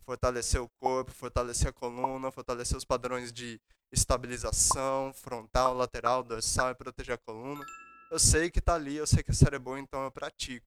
fortalecer 0.05 0.61
o 0.61 0.69
corpo, 0.81 1.11
fortalecer 1.11 1.69
a 1.69 1.73
coluna, 1.73 2.31
fortalecer 2.31 2.77
os 2.77 2.85
padrões 2.85 3.33
de 3.33 3.61
estabilização 3.91 5.13
frontal, 5.15 5.75
lateral, 5.75 6.23
dorsal 6.23 6.71
e 6.71 6.75
proteger 6.75 7.15
a 7.15 7.19
coluna. 7.19 7.65
Eu 8.11 8.19
sei 8.19 8.51
que 8.51 8.61
tá 8.61 8.75
ali, 8.75 8.97
eu 8.97 9.07
sei 9.07 9.23
que 9.23 9.31
é 9.31 9.35
cérebro, 9.35 9.79
então 9.79 10.05
eu 10.05 10.11
pratico. 10.11 10.67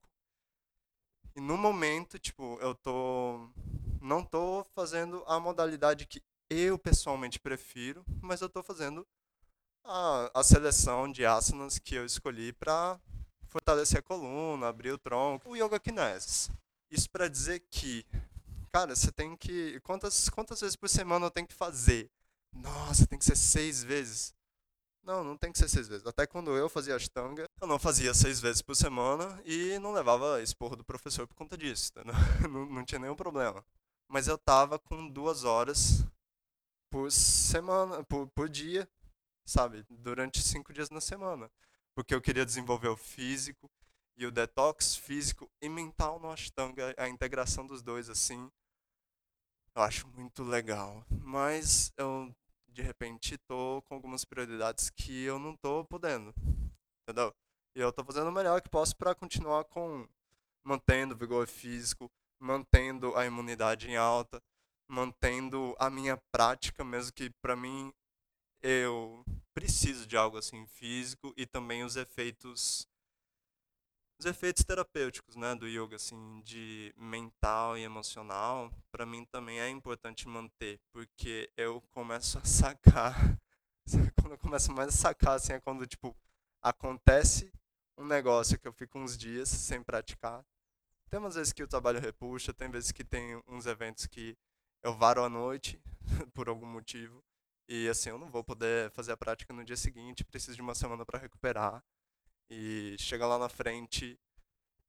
E 1.37 1.39
no 1.39 1.55
momento, 1.55 2.17
tipo, 2.17 2.57
eu 2.61 2.73
tô 2.73 3.47
não 4.01 4.23
tô 4.23 4.65
fazendo 4.73 5.23
a 5.27 5.39
modalidade 5.39 6.07
que 6.07 6.19
eu 6.49 6.79
pessoalmente 6.79 7.39
prefiro, 7.39 8.03
mas 8.23 8.41
eu 8.41 8.49
tô 8.49 8.63
fazendo 8.63 9.05
a, 9.83 10.31
a 10.33 10.43
seleção 10.43 11.11
de 11.11 11.27
asanas 11.27 11.77
que 11.77 11.93
eu 11.93 12.03
escolhi 12.07 12.51
para 12.53 12.99
fortalecer 13.49 13.99
a 13.99 14.01
coluna, 14.01 14.67
abrir 14.67 14.89
o 14.91 14.97
tronco, 14.97 15.47
o 15.51 15.55
yoga 15.55 15.79
kinesis. 15.79 16.49
Isso 16.89 17.07
para 17.07 17.27
dizer 17.27 17.59
que, 17.69 18.03
cara, 18.71 18.95
você 18.95 19.11
tem 19.11 19.37
que 19.37 19.79
quantas 19.81 20.29
quantas 20.29 20.59
vezes 20.61 20.75
por 20.75 20.89
semana 20.89 21.27
eu 21.27 21.31
tenho 21.31 21.45
que 21.45 21.53
fazer? 21.53 22.09
Nossa, 22.51 23.05
tem 23.05 23.19
que 23.19 23.25
ser 23.25 23.35
seis 23.35 23.83
vezes. 23.83 24.33
Não, 25.07 25.23
não 25.23 25.37
tem 25.37 25.53
que 25.53 25.57
ser 25.57 25.69
seis 25.69 25.87
vezes. 25.87 26.05
Até 26.05 26.27
quando 26.27 26.51
eu 26.57 26.67
fazia 26.67 26.93
Ashtanga, 26.93 27.45
eu 27.61 27.65
não 27.65 27.79
fazia 27.79 28.13
seis 28.13 28.41
vezes 28.41 28.61
por 28.61 28.75
semana 28.75 29.41
e 29.45 29.79
não 29.79 29.93
levava 29.93 30.41
esporro 30.41 30.75
do 30.75 30.83
professor 30.83 31.25
por 31.25 31.33
conta 31.33 31.57
disso. 31.57 31.93
Não, 32.51 32.65
não 32.65 32.83
tinha 32.83 32.99
nenhum 32.99 33.15
problema. 33.15 33.63
Mas 34.09 34.27
eu 34.27 34.37
tava 34.37 34.77
com 34.77 35.07
duas 35.09 35.45
horas 35.45 36.05
por 36.91 37.09
semana, 37.09 38.03
por, 38.03 38.27
por 38.27 38.49
dia, 38.49 38.85
sabe? 39.45 39.85
Durante 39.89 40.41
cinco 40.41 40.73
dias 40.73 40.89
na 40.89 40.99
semana. 40.99 41.49
Porque 41.95 42.13
eu 42.13 42.21
queria 42.21 42.45
desenvolver 42.45 42.89
o 42.89 42.97
físico 42.97 43.71
e 44.17 44.25
o 44.25 44.31
detox 44.31 44.93
físico 44.97 45.49
e 45.61 45.69
mental 45.69 46.19
no 46.19 46.29
Ashtanga, 46.29 46.93
a 46.97 47.07
integração 47.07 47.65
dos 47.65 47.81
dois, 47.81 48.09
assim. 48.09 48.51
Eu 49.73 49.83
acho 49.83 50.05
muito 50.09 50.43
legal. 50.43 51.05
Mas 51.09 51.93
eu 51.95 52.35
de 52.77 52.83
repente 52.83 53.39
tô 53.39 53.81
com 53.87 53.95
algumas 53.95 54.23
prioridades 54.23 54.91
que 54.91 55.23
eu 55.23 55.39
não 55.39 55.55
tô 55.55 55.83
podendo, 55.85 56.31
entendeu? 57.01 57.33
E 57.75 57.79
eu 57.79 57.91
tô 57.91 58.03
fazendo 58.03 58.27
o 58.27 58.31
melhor 58.31 58.61
que 58.61 58.69
posso 58.69 58.95
para 58.95 59.15
continuar 59.15 59.63
com 59.63 60.07
mantendo 60.63 61.15
o 61.15 61.17
vigor 61.17 61.47
físico, 61.47 62.07
mantendo 62.39 63.15
a 63.15 63.25
imunidade 63.25 63.89
em 63.89 63.95
alta, 63.95 64.39
mantendo 64.87 65.75
a 65.79 65.89
minha 65.89 66.21
prática, 66.31 66.83
mesmo 66.83 67.13
que 67.13 67.31
para 67.41 67.55
mim 67.55 67.91
eu 68.61 69.25
preciso 69.55 70.05
de 70.05 70.15
algo 70.15 70.37
assim 70.37 70.67
físico 70.67 71.33
e 71.35 71.47
também 71.47 71.83
os 71.83 71.95
efeitos 71.95 72.87
os 74.19 74.25
efeitos 74.25 74.63
terapêuticos, 74.63 75.35
né, 75.35 75.53
do 75.55 75.67
yoga, 75.67 75.95
assim, 75.95 76.41
de 76.43 76.93
mental 76.97 77.77
e 77.77 77.83
emocional, 77.83 78.71
para 78.91 79.05
mim 79.05 79.25
também 79.25 79.59
é 79.59 79.69
importante 79.69 80.27
manter, 80.27 80.79
porque 80.91 81.51
eu 81.55 81.81
começo 81.91 82.39
a 82.39 82.45
sacar, 82.45 83.15
quando 84.19 84.31
eu 84.31 84.37
começo 84.37 84.73
mais 84.73 84.89
a 84.89 84.91
sacar, 84.91 85.35
assim, 85.35 85.53
é 85.53 85.59
quando, 85.59 85.85
tipo, 85.85 86.15
acontece 86.61 87.51
um 87.97 88.05
negócio 88.05 88.59
que 88.59 88.67
eu 88.67 88.73
fico 88.73 88.97
uns 88.97 89.17
dias 89.17 89.49
sem 89.49 89.83
praticar. 89.83 90.43
Tem 91.09 91.19
umas 91.19 91.35
vezes 91.35 91.53
que 91.53 91.63
o 91.63 91.67
trabalho 91.67 91.99
repuxa, 91.99 92.53
tem 92.53 92.69
vezes 92.69 92.91
que 92.91 93.03
tem 93.03 93.41
uns 93.47 93.65
eventos 93.65 94.07
que 94.07 94.35
eu 94.83 94.93
varo 94.95 95.23
à 95.23 95.29
noite, 95.29 95.79
por 96.33 96.49
algum 96.49 96.65
motivo, 96.65 97.23
e 97.69 97.87
assim, 97.87 98.09
eu 98.09 98.17
não 98.17 98.31
vou 98.31 98.43
poder 98.43 98.89
fazer 98.91 99.11
a 99.11 99.17
prática 99.17 99.53
no 99.53 99.63
dia 99.63 99.77
seguinte, 99.77 100.23
preciso 100.23 100.55
de 100.55 100.61
uma 100.61 100.73
semana 100.73 101.05
para 101.05 101.19
recuperar 101.19 101.83
e 102.49 102.95
chega 102.99 103.27
lá 103.27 103.37
na 103.37 103.49
frente, 103.49 104.19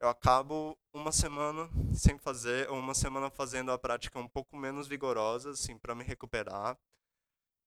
eu 0.00 0.08
acabo 0.08 0.78
uma 0.92 1.10
semana 1.10 1.68
sem 1.92 2.18
fazer, 2.18 2.70
ou 2.70 2.78
uma 2.78 2.94
semana 2.94 3.30
fazendo 3.30 3.72
a 3.72 3.78
prática 3.78 4.18
um 4.18 4.28
pouco 4.28 4.56
menos 4.56 4.86
vigorosa, 4.86 5.50
assim, 5.50 5.76
para 5.76 5.94
me 5.94 6.04
recuperar. 6.04 6.78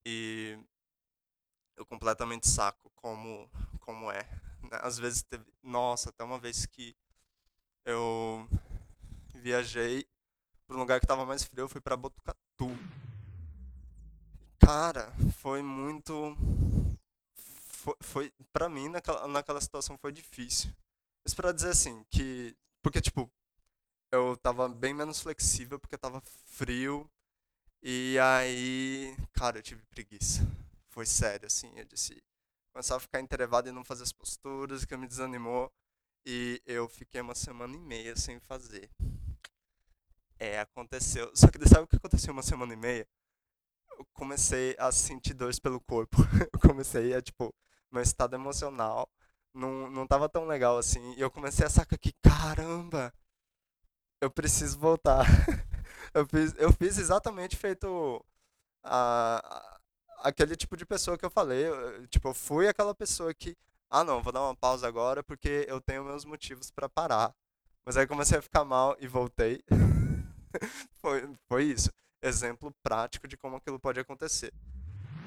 E 0.06 0.58
eu 1.76 1.86
completamente 1.86 2.48
saco 2.48 2.90
como, 2.96 3.50
como 3.82 4.10
é. 4.12 4.24
Né? 4.64 4.80
Às 4.82 4.98
vezes 4.98 5.24
teve. 5.24 5.46
Nossa, 5.62 6.10
até 6.10 6.24
uma 6.24 6.40
vez 6.40 6.66
que 6.66 6.96
eu 7.86 8.48
viajei 9.36 10.08
para 10.66 10.78
um 10.78 10.80
lugar 10.80 11.00
que 11.00 11.06
estava 11.06 11.26
mais 11.26 11.44
frio, 11.44 11.64
eu 11.64 11.70
fui 11.70 11.82
para 11.82 11.98
Botucatu. 11.98 12.70
Cara, 14.60 15.12
foi 15.40 15.62
muito 15.62 16.38
foi, 17.82 17.96
foi 18.02 18.34
para 18.54 18.70
mim 18.70 18.90
naquela, 18.90 19.28
naquela 19.28 19.62
situação 19.62 19.98
foi 19.98 20.12
difícil. 20.12 20.72
Mas 21.26 21.34
para 21.34 21.52
dizer 21.52 21.70
assim 21.70 22.04
que 22.10 22.56
porque 22.82 23.02
tipo 23.02 23.30
eu 24.12 24.38
tava 24.38 24.68
bem 24.70 24.94
menos 24.94 25.22
flexível 25.22 25.80
porque 25.80 25.98
tava 25.98 26.22
frio 26.46 27.10
e 27.84 28.18
aí, 28.20 29.18
cara, 29.34 29.58
eu 29.58 29.64
tive 29.64 29.82
preguiça. 29.86 30.42
Foi 30.90 31.06
sério 31.06 31.48
assim, 31.48 31.72
eu 31.76 31.86
disse, 31.86 32.22
começava 32.72 32.98
a 32.98 33.02
ficar 33.02 33.20
entrevado 33.20 33.70
e 33.70 33.72
não 33.72 33.84
fazer 33.84 34.04
as 34.04 34.12
posturas, 34.12 34.86
que 34.86 34.96
me 34.96 35.08
desanimou 35.08 35.72
e 36.26 36.62
eu 36.66 36.88
fiquei 36.88 37.22
uma 37.22 37.34
semana 37.34 37.76
e 37.76 37.80
meia 37.80 38.16
sem 38.16 38.40
fazer. 38.42 38.90
É, 40.38 40.60
aconteceu. 40.60 41.32
Só 41.36 41.48
que 41.48 41.58
sabe 41.68 41.84
o 41.84 41.88
que 41.88 41.96
aconteceu 41.96 42.34
uma 42.34 42.44
semana 42.44 42.74
e 42.74 42.78
meia? 42.78 43.08
Eu 43.98 44.06
comecei 44.14 44.76
a 44.78 44.92
sentir 44.92 45.34
dores 45.34 45.60
pelo 45.60 45.80
corpo. 45.80 46.18
Eu 46.54 46.60
comecei 46.60 47.14
a, 47.14 47.22
tipo, 47.22 47.54
meu 47.92 48.02
estado 48.02 48.36
emocional 48.36 49.10
não, 49.54 49.90
não 49.90 50.08
tão 50.08 50.46
legal 50.46 50.78
assim. 50.78 51.14
E 51.16 51.22
eu 51.22 51.30
comecei 51.30 51.66
a 51.66 51.70
sacar 51.70 52.00
que, 52.00 52.14
caramba, 52.22 53.14
eu 54.22 54.30
preciso 54.30 54.80
voltar. 54.80 55.26
eu, 56.14 56.26
fiz, 56.28 56.54
eu 56.58 56.72
fiz 56.72 56.98
exatamente 56.98 57.56
feito 57.58 58.24
a, 58.84 59.80
aquele 60.20 60.56
tipo 60.56 60.78
de 60.78 60.86
pessoa 60.86 61.18
que 61.18 61.26
eu 61.26 61.30
falei, 61.30 61.68
eu, 61.68 62.08
tipo, 62.08 62.30
eu 62.30 62.34
fui 62.34 62.68
aquela 62.68 62.96
pessoa 62.96 63.34
que, 63.34 63.58
ah, 63.90 64.04
não, 64.04 64.22
vou 64.24 64.32
dar 64.32 64.42
uma 64.42 64.56
pausa 64.56 64.88
agora 64.88 65.24
porque 65.24 65.66
eu 65.68 65.82
tenho 65.82 66.04
meus 66.04 66.26
motivos 66.26 66.72
para 66.72 66.90
parar. 66.90 67.34
Mas 67.86 67.98
aí 67.98 68.08
comecei 68.08 68.38
a 68.38 68.42
ficar 68.42 68.64
mal 68.64 68.96
e 69.00 69.08
voltei. 69.08 69.64
foi, 71.02 71.36
foi 71.48 71.64
isso. 71.66 71.92
Exemplo 72.22 72.74
prático 72.84 73.28
de 73.28 73.36
como 73.36 73.56
aquilo 73.56 73.80
pode 73.80 74.00
acontecer. 74.00 74.54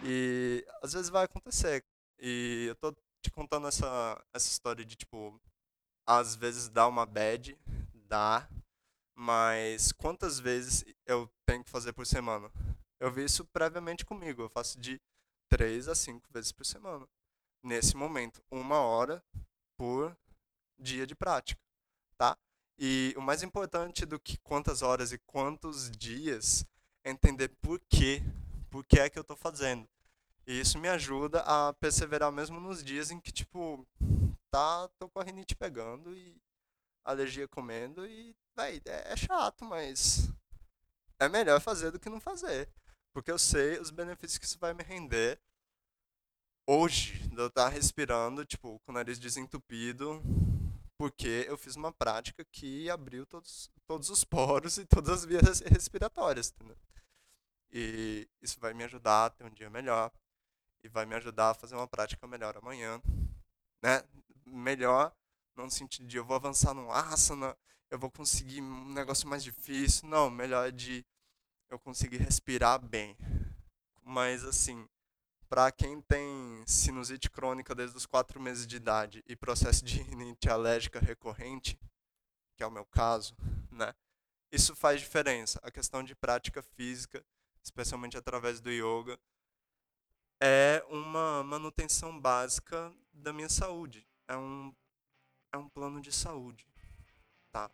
E 0.05 0.64
às 0.83 0.92
vezes 0.92 1.11
vai 1.11 1.24
acontecer. 1.24 1.85
E 2.18 2.66
eu 2.68 2.74
tô 2.77 2.92
te 3.22 3.31
contando 3.31 3.66
essa, 3.66 4.24
essa 4.33 4.48
história 4.48 4.85
de, 4.85 4.96
tipo, 4.96 5.40
às 6.07 6.35
vezes 6.35 6.68
dá 6.68 6.87
uma 6.87 7.07
bad, 7.07 7.59
dá, 8.07 8.48
mas 9.14 9.92
quantas 9.92 10.38
vezes 10.38 10.85
eu 11.07 11.31
tenho 11.46 11.64
que 11.64 11.70
fazer 11.70 11.92
por 11.92 12.07
semana? 12.07 12.50
Eu 13.00 13.12
vi 13.12 13.24
isso 13.24 13.44
previamente 13.44 14.05
comigo. 14.05 14.42
Eu 14.42 14.48
faço 14.48 14.79
de 14.79 15.00
3 15.48 15.88
a 15.88 15.94
5 15.94 16.27
vezes 16.33 16.53
por 16.53 16.66
semana. 16.66 17.07
Nesse 17.62 17.96
momento, 17.96 18.42
uma 18.50 18.81
hora 18.81 19.22
por 19.77 20.16
dia 20.79 21.07
de 21.07 21.14
prática, 21.14 21.61
tá? 22.16 22.37
E 22.79 23.14
o 23.16 23.22
mais 23.22 23.42
importante 23.42 24.05
do 24.05 24.18
que 24.18 24.37
quantas 24.38 24.83
horas 24.83 25.12
e 25.12 25.18
quantos 25.18 25.90
dias 25.90 26.66
é 27.05 27.11
entender 27.11 27.48
por 27.62 27.81
quê, 27.88 28.22
por 28.70 28.85
que 28.85 28.98
é 28.98 29.09
que 29.09 29.18
eu 29.18 29.22
estou 29.22 29.37
fazendo. 29.37 29.88
E 30.46 30.61
isso 30.61 30.78
me 30.78 30.88
ajuda 30.88 31.40
a 31.40 31.72
perseverar 31.72 32.30
mesmo 32.30 32.61
nos 32.61 32.85
dias 32.85 33.11
em 33.11 33.18
que, 33.18 33.33
tipo, 33.33 33.87
tá, 34.50 34.88
tô 34.98 35.09
com 35.09 35.20
a 35.20 35.24
rinite 35.24 35.57
pegando 35.57 36.14
e 36.14 36.37
alergia 37.04 37.48
comendo 37.48 38.07
e, 38.07 38.37
véi, 38.57 38.80
é, 38.85 39.12
é 39.12 39.16
chato, 39.16 39.64
mas 39.64 40.30
é 41.18 41.28
melhor 41.28 41.61
fazer 41.61 41.90
do 41.90 41.98
que 41.98 42.11
não 42.11 42.20
fazer. 42.20 42.68
Porque 43.12 43.30
eu 43.30 43.38
sei 43.38 43.78
os 43.78 43.90
benefícios 43.90 44.38
que 44.38 44.44
isso 44.44 44.59
vai 44.59 44.74
me 44.74 44.83
render 44.83 45.40
hoje, 46.66 47.28
de 47.28 47.37
eu 47.37 47.46
estar 47.46 47.68
respirando, 47.68 48.44
tipo, 48.44 48.80
com 48.80 48.92
o 48.92 48.94
nariz 48.94 49.18
desentupido, 49.18 50.22
porque 50.98 51.44
eu 51.48 51.57
fiz 51.57 51.76
uma 51.76 51.92
prática 51.92 52.44
que 52.44 52.88
abriu 52.90 53.26
todos, 53.26 53.70
todos 53.87 54.11
os 54.11 54.24
poros 54.24 54.76
e 54.78 54.85
todas 54.87 55.11
as 55.11 55.24
vias 55.24 55.61
respiratórias. 55.61 56.50
Entendeu? 56.50 56.76
E 57.72 58.28
isso 58.42 58.61
vai 58.61 58.72
me 58.72 58.85
ajudar 58.85 59.26
a 59.26 59.30
ter 59.30 59.44
um 59.44 59.50
dia 59.50 59.68
melhor 59.70 60.12
e 60.85 60.88
vai 60.88 61.07
me 61.07 61.14
ajudar 61.16 61.51
a 61.51 61.55
fazer 61.55 61.75
uma 61.75 61.88
prática 61.88 62.27
melhor 62.29 62.57
amanhã, 62.57 63.01
né? 63.83 64.05
Melhor 64.47 65.12
não 65.57 65.64
no 65.64 65.70
sentido 65.70 66.07
de 66.07 66.16
eu 66.16 66.25
vou 66.25 66.37
avançar 66.37 66.75
no 66.75 66.90
asana, 66.90 67.57
eu 67.90 67.99
vou 67.99 68.11
conseguir 68.11 68.61
um 68.61 68.92
negócio 68.92 69.29
mais 69.29 69.42
difícil, 69.42 70.09
não, 70.09 70.29
melhor 70.31 70.70
de 70.73 71.05
eu 71.70 71.79
conseguir 71.79 72.18
respirar 72.18 72.79
bem. 72.79 73.16
Mas 74.03 74.44
assim, 74.44 74.87
para 75.49 75.70
quem 75.70 76.01
tem 76.03 76.64
sinusite 76.66 77.31
crônica 77.31 77.75
desde 77.75 77.97
os 77.97 78.07
quatro 78.07 78.40
meses 78.40 78.66
de 78.66 78.77
idade 78.77 79.23
e 79.27 79.37
processo 79.37 79.85
de 79.85 80.03
rinite 80.03 80.49
alérgica 80.49 80.99
recorrente, 80.99 81.79
que 82.57 82.62
é 82.62 82.66
o 82.66 82.70
meu 82.70 82.85
caso, 82.85 83.35
né? 83.70 83.94
Isso 84.51 84.75
faz 84.77 85.01
diferença. 85.01 85.59
A 85.62 85.70
questão 85.70 86.03
de 86.03 86.14
prática 86.14 86.62
física, 86.62 87.25
especialmente 87.62 88.16
através 88.16 88.61
do 88.61 88.70
yoga, 88.70 89.18
é 90.40 90.85
uma 90.88 91.42
manutenção 91.42 92.18
básica 92.18 92.92
da 93.12 93.33
minha 93.33 93.49
saúde. 93.49 94.07
É 94.29 94.37
um, 94.37 94.75
é 95.53 95.57
um 95.57 95.68
plano 95.68 96.01
de 96.01 96.12
saúde, 96.12 96.66
tá? 97.53 97.70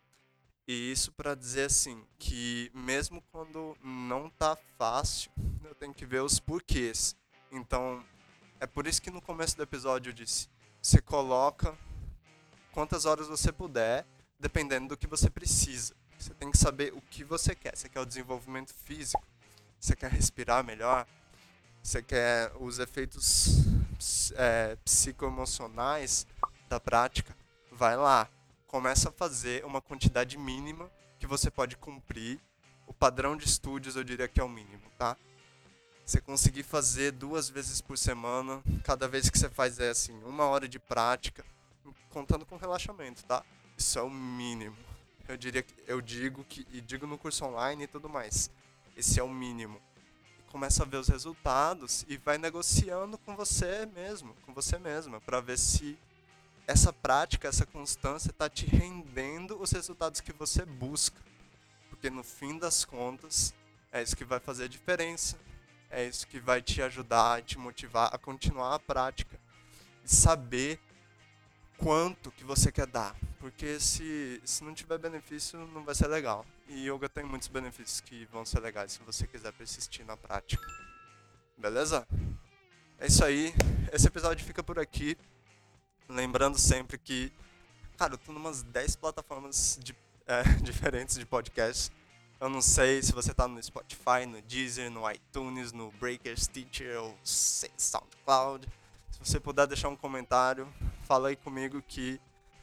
E 0.67 0.93
isso 0.93 1.13
para 1.13 1.35
dizer 1.35 1.67
assim, 1.67 2.07
que 2.19 2.71
mesmo 2.75 3.23
quando 3.33 3.77
não 3.83 4.31
tá 4.31 4.57
fácil, 4.79 5.31
eu 5.65 5.75
tenho 5.75 5.95
que 5.95 6.07
ver 6.07 6.23
os 6.23 6.39
porquês. 6.39 7.17
Então, 7.51 8.05
é 8.61 8.67
por 8.67 8.87
isso 8.87 9.03
que 9.03 9.11
no 9.11 9.23
começo 9.23 9.57
do 9.57 9.63
episódio 9.63 10.11
eu 10.11 10.15
disse, 10.15 10.49
você 10.81 11.01
coloca 11.01 11.77
quantas 12.73 13.05
horas 13.05 13.27
você 13.27 13.53
puder, 13.53 14.07
dependendo 14.39 14.89
do 14.89 14.97
que 14.97 15.07
você 15.07 15.29
precisa. 15.29 15.95
Você 16.19 16.35
tem 16.35 16.51
que 16.51 16.59
saber 16.59 16.93
o 16.93 17.01
que 17.01 17.25
você 17.25 17.55
quer. 17.55 17.77
Você 17.77 17.89
quer 17.89 18.01
o 18.01 18.07
desenvolvimento 18.07 18.75
físico? 18.75 19.27
Você 19.79 19.97
quer 19.97 20.11
respirar 20.11 20.63
melhor? 20.63 21.07
Você 21.83 22.03
quer 22.03 22.53
os 22.61 22.79
efeitos 22.79 23.65
é, 24.37 24.77
psicoemocionais 24.85 26.27
da 26.69 26.79
prática, 26.79 27.37
vai 27.73 27.97
lá. 27.97 28.29
Começa 28.67 29.09
a 29.09 29.13
fazer 29.13 29.65
uma 29.65 29.81
quantidade 29.81 30.39
mínima 30.39 30.91
que 31.19 31.27
você 31.27 31.51
pode 31.51 31.77
cumprir. 31.77 32.41
O 32.87 32.93
padrão 32.93 33.37
de 33.37 33.45
estúdios 33.45 33.97
eu 33.97 34.05
diria 34.05 34.29
que 34.29 34.41
é 34.41 34.45
o 34.45 34.49
mínimo, 34.49 34.83
tá? 34.99 35.17
Você 36.05 36.21
conseguir 36.21 36.63
fazer 36.63 37.13
duas 37.13 37.49
vezes 37.49 37.81
por 37.81 37.97
semana, 37.97 38.63
cada 38.85 39.09
vez 39.09 39.31
que 39.31 39.39
você 39.39 39.49
faz 39.49 39.79
é 39.79 39.91
assim, 39.91 40.21
uma 40.25 40.45
hora 40.45 40.69
de 40.69 40.79
prática, 40.79 41.45
contando 42.11 42.45
com 42.45 42.57
relaxamento, 42.57 43.25
tá? 43.25 43.45
Isso 43.77 43.99
é 43.99 44.03
o 44.03 44.11
mínimo. 44.11 44.77
Eu 45.29 45.37
diria 45.37 45.65
eu 45.87 46.01
digo 46.01 46.45
que 46.45 46.67
e 46.73 46.81
digo 46.81 47.07
no 47.07 47.17
curso 47.17 47.45
online 47.45 47.85
e 47.85 47.87
tudo 47.87 48.09
mais. 48.09 48.51
Esse 48.97 49.21
é 49.21 49.23
o 49.23 49.29
mínimo 49.29 49.81
começa 50.51 50.83
a 50.83 50.87
ver 50.87 50.97
os 50.97 51.09
resultados 51.09 52.05
e 52.09 52.17
vai 52.17 52.37
negociando 52.37 53.17
com 53.19 53.37
você 53.37 53.87
mesmo, 53.87 54.35
com 54.45 54.53
você 54.53 54.79
mesma, 54.79 55.21
para 55.21 55.41
ver 55.41 55.59
se 55.59 55.99
essa 56.67 56.93
prática, 56.93 57.49
essa 57.49 57.65
constância 57.67 58.31
está 58.31 58.49
te 58.49 58.67
rendendo 58.67 59.61
os 59.61 59.73
resultados 59.73 60.21
que 60.21 60.33
você 60.33 60.65
busca. 60.65 61.21
Porque 61.89 62.11
no 62.11 62.23
fim 62.23 62.59
das 62.59 62.85
contas, 62.85 63.55
é 63.93 64.03
isso 64.03 64.17
que 64.17 64.25
vai 64.25 64.39
fazer 64.39 64.65
a 64.65 64.69
diferença. 64.69 65.37
É 65.91 66.07
isso 66.07 66.27
que 66.27 66.39
vai 66.39 66.63
te 66.63 66.81
ajudar, 66.83 67.43
te 67.43 67.59
motivar 67.59 68.15
a 68.15 68.19
continuar 68.19 68.75
a 68.75 68.79
prática. 68.79 69.39
E 70.05 70.15
saber 70.15 70.81
quanto 71.77 72.31
que 72.31 72.45
você 72.45 72.71
quer 72.71 72.87
dar. 72.87 73.17
Porque 73.41 73.81
se, 73.81 74.41
se 74.45 74.63
não 74.63 74.73
tiver 74.73 74.99
benefício, 74.99 75.59
não 75.59 75.85
vai 75.85 75.95
ser 75.95 76.07
legal. 76.07 76.47
E 76.73 76.89
yoga 76.89 77.09
tem 77.09 77.25
muitos 77.25 77.49
benefícios 77.49 78.01
que 78.01 78.27
vão 78.27 78.45
ser 78.45 78.61
legais 78.61 78.93
se 78.93 79.01
você 79.01 79.27
quiser 79.27 79.53
persistir 79.53 80.07
na 80.07 80.17
prática. 80.17 80.65
Beleza? 81.59 82.07
É 82.97 83.09
isso 83.09 83.25
aí. 83.25 83.53
Esse 83.93 84.07
episódio 84.07 84.47
fica 84.47 84.63
por 84.63 84.79
aqui. 84.79 85.19
Lembrando 86.09 86.57
sempre 86.61 86.97
que, 86.97 87.33
cara, 87.99 88.15
eu 88.15 88.19
tô 88.19 88.31
numas 88.31 88.63
10 88.63 88.95
plataformas 88.95 89.81
de, 89.83 89.97
é, 90.29 90.45
diferentes 90.63 91.19
de 91.19 91.27
podcast. 91.27 91.93
Eu 92.41 92.49
não 92.49 92.63
sei 92.63 93.03
se 93.03 93.13
você 93.13 93.35
tá 93.35 93.49
no 93.49 93.61
Spotify, 93.61 94.25
no 94.25 94.41
Deezer, 94.41 94.93
no 94.93 95.11
iTunes, 95.11 95.73
no 95.73 95.91
Breaker, 95.99 96.39
Stitcher 96.39 97.03
ou 97.03 97.19
SoundCloud. 97.25 98.69
Se 99.11 99.19
você 99.19 99.41
puder 99.41 99.67
deixar 99.67 99.89
um 99.89 99.97
comentário, 99.97 100.73
fala 101.03 101.31
aí 101.31 101.37
comigo 101.37 101.83
que 101.83 102.21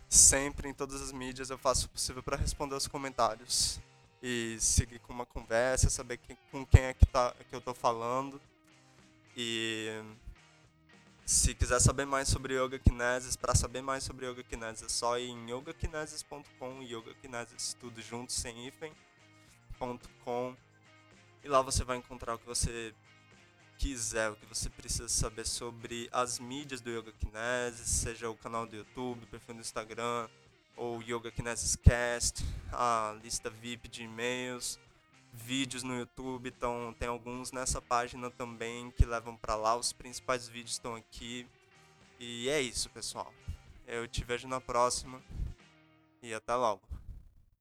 sempre 0.08 0.70
em 0.70 0.74
todas 0.74 1.02
as 1.02 1.12
mídias 1.12 1.50
eu 1.50 1.58
faço 1.58 1.88
o 1.88 1.90
possível 1.90 2.24
para 2.24 2.38
responder 2.38 2.74
os 2.74 2.88
comentários 2.88 3.86
e 4.22 4.58
seguir 4.60 5.00
com 5.00 5.14
uma 5.14 5.26
conversa, 5.26 5.90
saber 5.90 6.18
quem, 6.18 6.38
com 6.52 6.66
quem 6.66 6.84
é 6.84 6.94
que, 6.94 7.06
tá, 7.06 7.34
que 7.50 7.56
eu 7.56 7.60
estou 7.60 7.74
falando. 7.74 8.42
E 9.36 10.02
se 11.26 11.54
quiser 11.54 11.80
saber 11.82 12.06
mais 12.06 12.30
sobre 12.30 12.58
Yoga 12.58 12.80
Kinesis, 12.80 13.36
para 13.36 13.54
saber 13.54 13.82
mais 13.82 14.04
sobre 14.04 14.26
Yoga 14.26 14.44
Kinesis 14.44 14.84
é 14.84 14.90
só 14.90 15.20
ir 15.20 15.28
em 15.28 15.52
yogakinesis.com, 15.52 16.82
Yoga 16.82 17.14
Kinesis 17.16 17.76
tudo 17.80 18.02
junto, 18.02 18.32
sem 18.32 18.66
hífen.com. 18.66 20.56
E 21.44 21.50
lá 21.50 21.62
você 21.62 21.84
vai 21.84 21.98
encontrar 21.98 22.36
o 22.36 22.40
que 22.40 22.46
você 22.46 22.96
quiser, 23.78 24.32
o 24.32 24.36
que 24.38 24.46
você 24.46 24.70
precisa 24.70 25.10
saber 25.10 25.46
sobre 25.46 26.10
as 26.14 26.40
mídias 26.40 26.82
do 26.82 26.90
Yoga 26.90 27.12
Kinesis, 27.12 27.90
seja 27.90 28.30
o 28.30 28.38
canal 28.38 28.66
do 28.66 28.76
YouTube, 28.76 29.26
o 29.26 29.28
perfil 29.28 29.56
do 29.56 29.62
Instagram, 29.62 30.30
ou 30.78 31.02
Yoga 31.02 31.32
Kinesis 31.32 31.76
Cast, 31.76 32.46
a 32.72 33.18
lista 33.22 33.50
VIP 33.50 33.88
de 33.88 34.04
e-mails, 34.04 34.80
vídeos 35.34 35.84
no 35.84 35.98
YouTube, 35.98 36.50
então 36.50 36.96
tem 36.98 37.10
alguns 37.10 37.52
nessa 37.52 37.82
página 37.82 38.30
também 38.32 38.92
que 38.92 39.06
levam 39.06 39.36
para 39.36 39.56
lá, 39.56 39.76
os 39.76 39.92
principais 39.92 40.48
vídeos 40.48 40.74
estão 40.74 40.96
aqui. 40.96 41.46
E 42.20 42.48
é 42.50 42.62
isso, 42.62 42.90
pessoal. 42.90 43.34
Eu 43.86 44.08
te 44.08 44.24
vejo 44.24 44.48
na 44.48 44.62
próxima 44.62 45.22
e 46.22 46.34
até 46.34 46.56
logo. 46.56 46.97